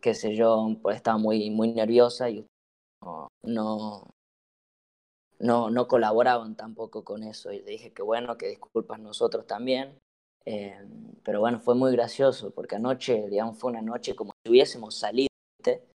[0.03, 2.45] qué sé yo, pues estaba muy, muy nerviosa y
[3.01, 3.30] no,
[5.38, 7.53] no, no, colaboraban tampoco con eso.
[7.53, 9.99] Y le dije que bueno, que disculpas nosotros también.
[10.44, 14.94] em, pero bueno, fue muy gracioso, porque anoche, digamos, fue una noche como si hubiésemos
[14.94, 15.28] salido,
[15.59, 15.86] ¿viste?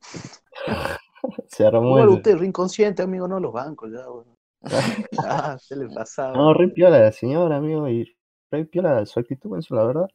[1.48, 4.34] Se armó usted es inconsciente, amigo, no los bancos ya, bueno.
[5.18, 6.36] Ah, se le pasaba.
[6.36, 8.16] No, re piola la señora, amigo, y
[8.50, 10.08] re piola su actitud, eso, la verdad.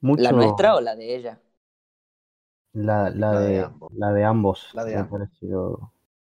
[0.00, 0.22] Mucho...
[0.22, 1.40] ¿La nuestra o la de ella?
[2.72, 3.92] La, la, La de de, ambos.
[3.94, 4.68] la de ambos.
[4.74, 5.18] La de me ambos.
[5.20, 5.92] pareció-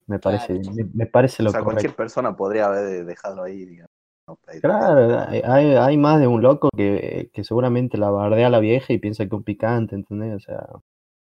[0.07, 0.77] me parece, Claro.
[0.77, 1.75] me, me parece O lo sea, correcto.
[1.75, 3.91] cualquier persona podría haber dejado ahí, digamos.
[4.27, 8.61] no, Claro, hay, hay- más de un loco que, que seguramente la bardea a la
[8.61, 10.37] vieja y piensa que un picante, ¿entendés?
[10.37, 10.67] O sea,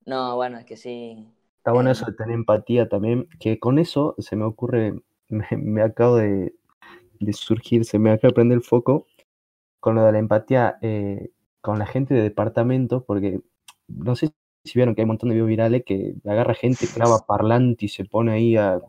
[0.06, 1.28] No, bueno, es que sí.
[1.58, 1.92] está bueno Eh.
[1.92, 4.94] eso de tener empatía también, que con eso se me ocurre,
[5.28, 6.54] me, me acabo de,
[7.20, 9.06] de surgir, se me acaba de prender el foco
[9.80, 11.30] con lo de la empatía eh,
[11.60, 13.40] con la gente de departamento, porque
[13.88, 14.30] no sé
[14.64, 17.88] si vieron que hay un montón de videos virales que agarra gente, clava parlante y
[17.88, 18.80] se pone ahí a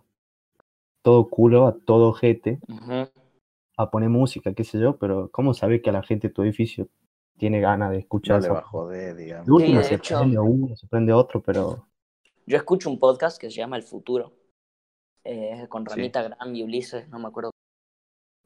[1.01, 3.09] todo culo, a todo ojete, Ujú.
[3.77, 6.43] a poner música, qué sé yo, pero ¿cómo sabe que a la gente de tu
[6.43, 6.87] edificio
[7.37, 9.45] tiene ganas de escuchar No le esa va a joder, digamos.
[9.47, 11.87] De última de se hecho- prende uno, se prende otro, pero
[12.45, 14.33] Yo escucho un podcast que se llama El Futuro,
[15.23, 15.95] eh, con Sí.
[15.95, 17.51] Ramita Gram y Ulises, no me acuerdo.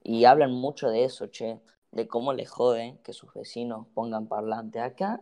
[0.04, 1.60] Y hablan mucho de eso, che,
[1.92, 5.22] de cómo les jode que sus vecinos pongan parlante acá,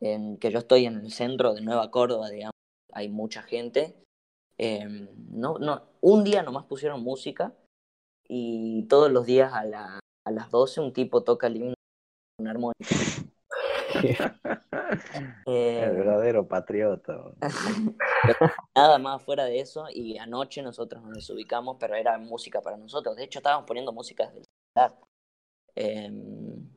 [0.00, 2.52] en, que yo estoy en el centro de Nueva Córdoba, digamos,
[2.92, 3.94] hay mucha gente.
[4.58, 7.52] em, no, no, un día nomás pusieron música
[8.28, 11.74] y todos los días a, la- a las 12 un tipo toca el himno
[12.38, 12.96] con armónica.
[15.48, 17.16] Eh, El verdadero patriota.
[18.74, 23.16] Nada más fuera de eso, y anoche nosotros nos desubicamos, pero era música para nosotros.
[23.16, 24.44] De hecho, estábamos poniendo música desde el
[24.74, 24.98] celular.
[25.74, 26.68] Em,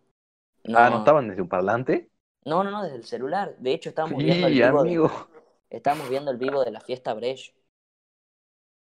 [0.73, 2.09] Ah, ¿no estaban desde un parlante?
[2.49, 3.55] No, no, no, desde el celular.
[3.59, 5.11] De hecho, estábamos viendo el vivo, de, amigo.
[5.69, 7.55] estábamos viendo el vivo de la fiesta Brecht.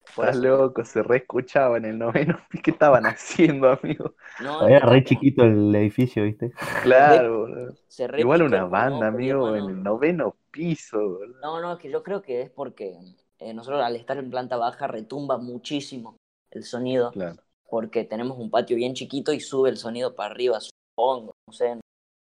[0.05, 2.37] Estás eso- loco, se reescuchaba en el noveno.
[2.63, 4.15] ¿Qué estaban haciendo, amigo?
[4.39, 6.51] no, era re chiquito el edificio, ¿viste?
[6.79, 7.77] Claro, boludo.
[7.87, 10.97] se re Igual una banda, amigo, en el noveno piso.
[10.99, 11.35] boludo.
[11.41, 12.97] No, no, es que yo creo que es porque
[13.39, 16.17] eh, nosotros al estar en planta baja retumba muchísimo
[16.51, 17.11] el sonido.
[17.11, 17.41] Claro.
[17.69, 21.73] porque tenemos un patio bien chiquito y sube el sonido para arriba, supongo, no sé,
[21.73, 21.79] es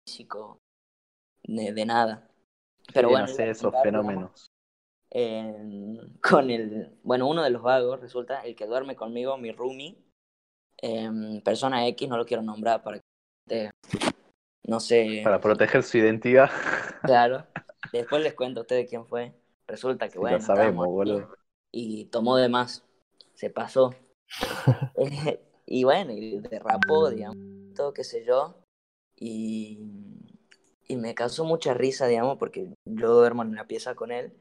[0.08, 0.60] físico,
[1.44, 2.28] de, de nada.
[2.94, 4.52] Pero Sí, bueno, no sé, esos fenómenos.
[5.12, 9.98] eh, con el, bueno, uno de los vagos, resulta, el que duerme conmigo, mi roomie,
[10.82, 13.00] eh, persona X, no lo quiero nombrar para
[13.48, 13.70] que,
[14.68, 16.50] no sé, Para proteger su identidad.
[17.06, 17.46] claro,
[17.92, 19.34] después les cuento a ustedes quién fue.
[19.68, 21.36] Resulta que, Sí, bueno, lo sabemos, boludo.
[21.72, 22.84] y tomó de más,
[23.34, 23.94] se pasó.
[24.96, 27.38] Eh, y bueno, y derrapó, digamos,
[27.76, 28.56] todo qué sé yo.
[29.16, 29.80] Y,
[30.88, 34.34] y me causó mucha risa, digamos, porque yo duermo en la pieza con él.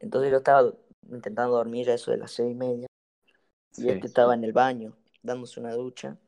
[0.00, 0.72] Entonces yo estaba
[1.08, 2.86] intentando dormir a eso de las seis y media.
[3.76, 3.88] Y Sí.
[3.88, 6.18] este estaba en el baño, dándose una ducha.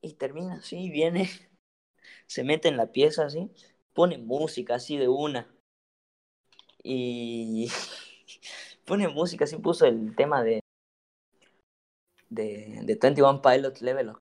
[0.00, 1.28] Y termina así, viene,
[2.26, 3.50] se mete en la pieza así,
[3.92, 5.48] pone música así de una.
[6.82, 7.68] Y
[8.86, 10.60] pone música así, puso el tema de
[12.28, 14.18] de, de 21 Pilots Level of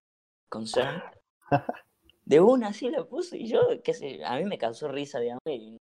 [0.49, 1.01] Concern.
[2.26, 5.42] De una así la puso y yo, qué sé, a mí me causó risa, digamos,
[5.46, 5.78] y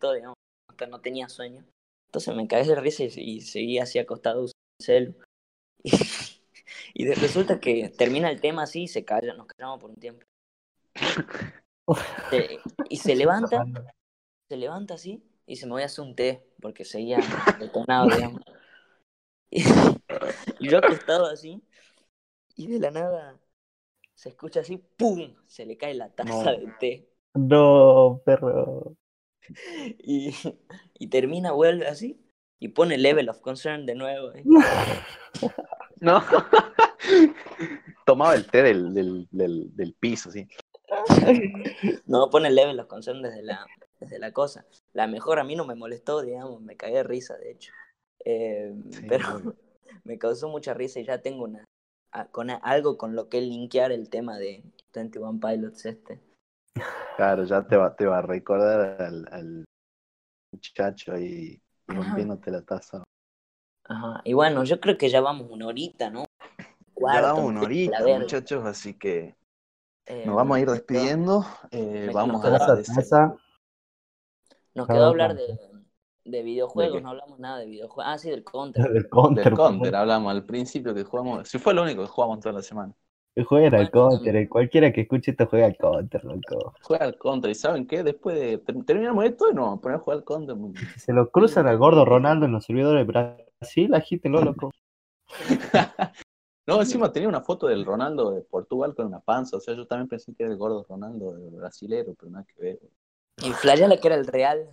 [0.00, 0.36] todo, digamos,
[0.68, 1.64] hasta no tenía sueño.
[2.08, 5.14] Entonces me cagué de risa y, y seguí así acostado usando el celu.
[5.82, 5.90] Y,
[6.94, 9.96] y de- resulta que termina el tema así y se calla, nos callamos por un
[9.96, 10.24] tiempo.
[12.30, 13.64] Se- y se levanta,
[14.48, 17.20] se levanta así y se me voy a hacer un té porque seguía
[17.60, 18.40] detonado, digamos.
[19.50, 19.62] Y,
[20.58, 21.62] y yo acostado así
[22.56, 23.38] y de la nada
[24.16, 25.34] se escucha así, ¡pum!
[25.46, 26.58] Se le cae la taza No.
[26.58, 27.08] de té.
[27.34, 28.96] No, perro.
[29.98, 30.34] Y,
[30.98, 32.20] y termina, vuelve así
[32.58, 34.32] y pone Level of Concern de nuevo.
[34.34, 34.42] ¿eh?
[36.00, 36.20] No.
[38.06, 40.46] Tomaba el té del, del, del, del piso, sí.
[42.06, 43.66] No, pone Level of Concern desde la,
[44.00, 44.66] desde la cosa.
[44.92, 47.72] La mejor a mí no me molestó, digamos, me cagué de risa, de hecho.
[48.24, 49.54] Eh, Sí, pero
[50.04, 51.64] me causó mucha risa y ya tengo una
[52.30, 54.62] con algo con lo que linkear el tema de
[54.94, 56.20] 21 Pilots este.
[57.16, 59.64] Claro, ya te va, te va a recordar al, al
[60.52, 62.02] muchacho ahí Ajá.
[62.02, 63.04] rompiéndote la taza.
[63.84, 64.20] Ajá.
[64.24, 66.24] Y bueno, yo creo que ya vamos una horita, ¿no?
[66.58, 69.36] ya Cuarto, damos una la horita, muchachos, así que
[70.06, 71.44] Eh, nos vamos a ir despidiendo.
[71.70, 73.36] Eh, vamos a la Taza.
[74.74, 75.58] Nos quedó hablar de,
[76.26, 78.04] de videojuegos, no hablamos nada de videojuegos.
[78.14, 78.90] Ah, sí, del Counter.
[78.92, 79.44] Del counter.
[79.44, 81.48] Del counter hablamos al principio que jugamos.
[81.48, 82.94] Si fue lo único que jugamos toda la semana.
[83.46, 84.48] Juega al counter.
[84.48, 86.72] Cualquiera que escuche esto juega al counter, loco.
[86.80, 87.50] Juega al counter.
[87.50, 88.02] ¿Y saben qué?
[88.02, 90.56] Después de ter- terminamos esto y nos vamos a poner a jugar al counter.
[90.94, 93.12] Si se lo cruzan al gordo Ronaldo en los servidores de
[93.60, 94.70] Brasil, agítenlo, loco.
[96.68, 99.56] No, encima tenía una foto del Ronaldo de Portugal con una panza.
[99.56, 102.60] O sea, yo también pensé que era el gordo Ronaldo del brasilero, pero nada que
[102.60, 102.80] ver.
[103.40, 104.68] Y flayala que era el Real.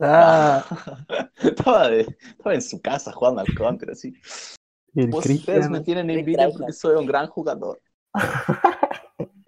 [0.00, 0.64] Ah,
[1.42, 4.14] estaba, de- estaba en su casa jugando al counter, así.
[4.94, 7.80] Vos ustedes me tienen envidia porque soy un gran jugador.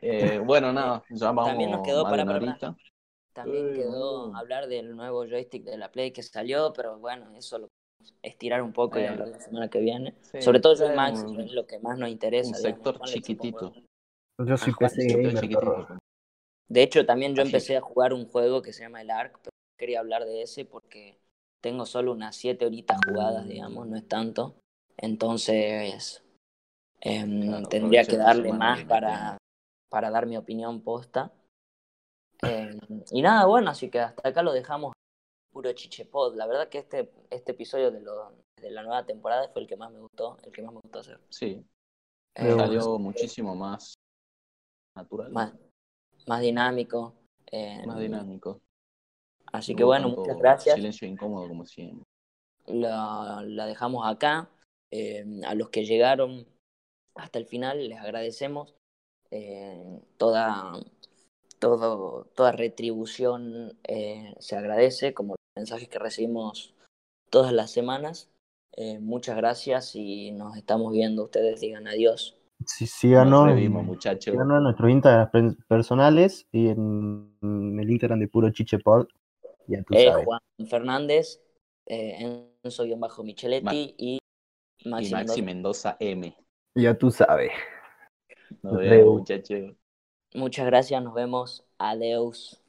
[0.03, 2.75] Eh, bueno, nada, ya vamos También nos quedó para- horita.
[3.35, 7.59] También Uy, quedó hablar del nuevo joystick de la Play que salió, pero bueno, eso
[7.59, 10.17] lo podemos estirar un poco y Eh, hablar la semana que viene.
[10.23, 12.49] Sí, Sobre todo yo y es Max, un- es lo que más nos interesa.
[12.49, 13.73] un digamos, sector chiquitito.
[14.39, 15.61] Yo soy PC Sector gamer, chiquitito.
[15.61, 15.99] perro.
[16.69, 19.39] De hecho, también yo Así empecé a jugar un juego que se llama el Ark,
[19.43, 21.19] pero quería hablar de ese porque
[21.63, 24.55] tengo solo unas 7 horitas jugadas, digamos, no es tanto.
[24.99, 26.23] Entonces,
[27.01, 29.39] em, Claro, tendría que darle más para,
[29.89, 31.33] para dar mi opinión posta.
[32.43, 32.79] Em,
[33.11, 34.93] y nada, bueno, así que hasta acá lo dejamos
[35.51, 36.37] puro chichepod.
[36.37, 39.77] La verdad que este, este episodio de, lo, de la nueva temporada fue el que
[39.77, 41.19] más me gustó, el que más me gustó hacer.
[41.31, 41.65] Sí,
[42.35, 43.95] Eh, salió muchísimo más
[44.95, 45.55] natural, más,
[46.27, 47.15] más dinámico.
[47.51, 48.61] em, más dinámico.
[49.53, 50.75] Así No que bueno, muchas gracias.
[50.77, 52.05] Silencio incómodo como siempre.
[52.67, 54.49] la, la dejamos acá.
[54.93, 56.47] Eh, a los que llegaron
[57.15, 58.75] hasta el final les agradecemos
[59.31, 60.73] eh, toda,
[61.59, 66.75] todo, toda retribución eh, se agradece, como los mensajes que recibimos
[67.31, 68.31] todas las semanas.
[68.77, 71.25] Eh, muchas gracias y nos estamos viendo.
[71.25, 72.37] Ustedes digan adiós.
[72.67, 74.33] Sí, síganos, Nos en- revimos, muchachos.
[74.33, 79.07] síganos en nuestros Instagram per- personales y en, en el Instagram de Puro Chiche Pod.
[79.71, 80.25] Ya tú Eh, sabes.
[80.25, 81.41] Juan Fernández,
[81.87, 84.19] eh, Enzo-Micheletti y
[84.85, 85.97] Maxi y Maxi Mendoza.
[85.97, 86.37] Mendoza M.
[86.75, 87.53] Ya tú sabes.
[88.63, 89.75] Nos vemos, muchachos.
[90.35, 91.65] Muchas gracias, nos vemos.
[91.79, 92.61] Adiós.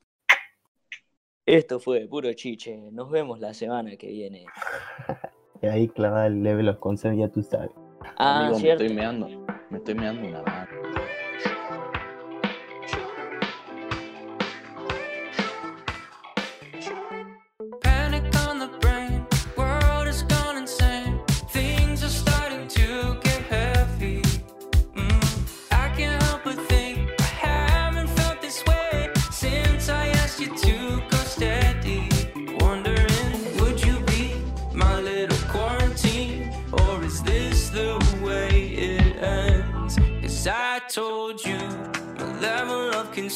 [1.45, 2.77] Esto fue puro chiche.
[2.91, 4.45] Nos vemos la semana que viene.
[5.63, 7.69] Y ahí clavada el level of concern, ya tú sabes.
[8.17, 8.83] Ah, Amigo, me cierto.
[8.83, 9.27] estoy meando.
[9.69, 10.80] Me estoy meando una mano.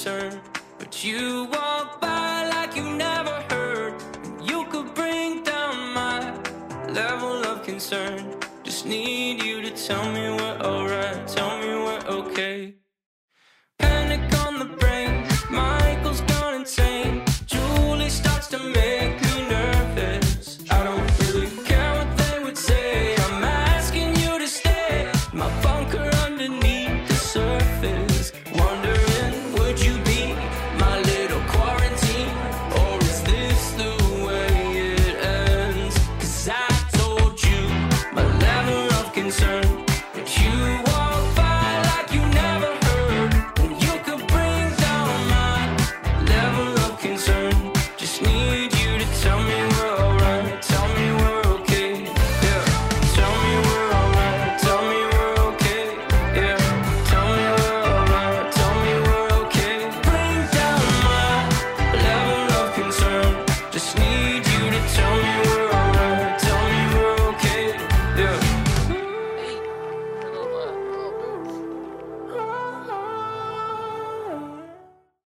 [0.05, 0.39] Concern,
[0.77, 3.95] but you walk by like you never heard.
[4.39, 6.19] You could bring down my
[6.89, 8.35] level of concern.
[8.63, 12.75] Just need you to tell me we're alright, tell me we're okay.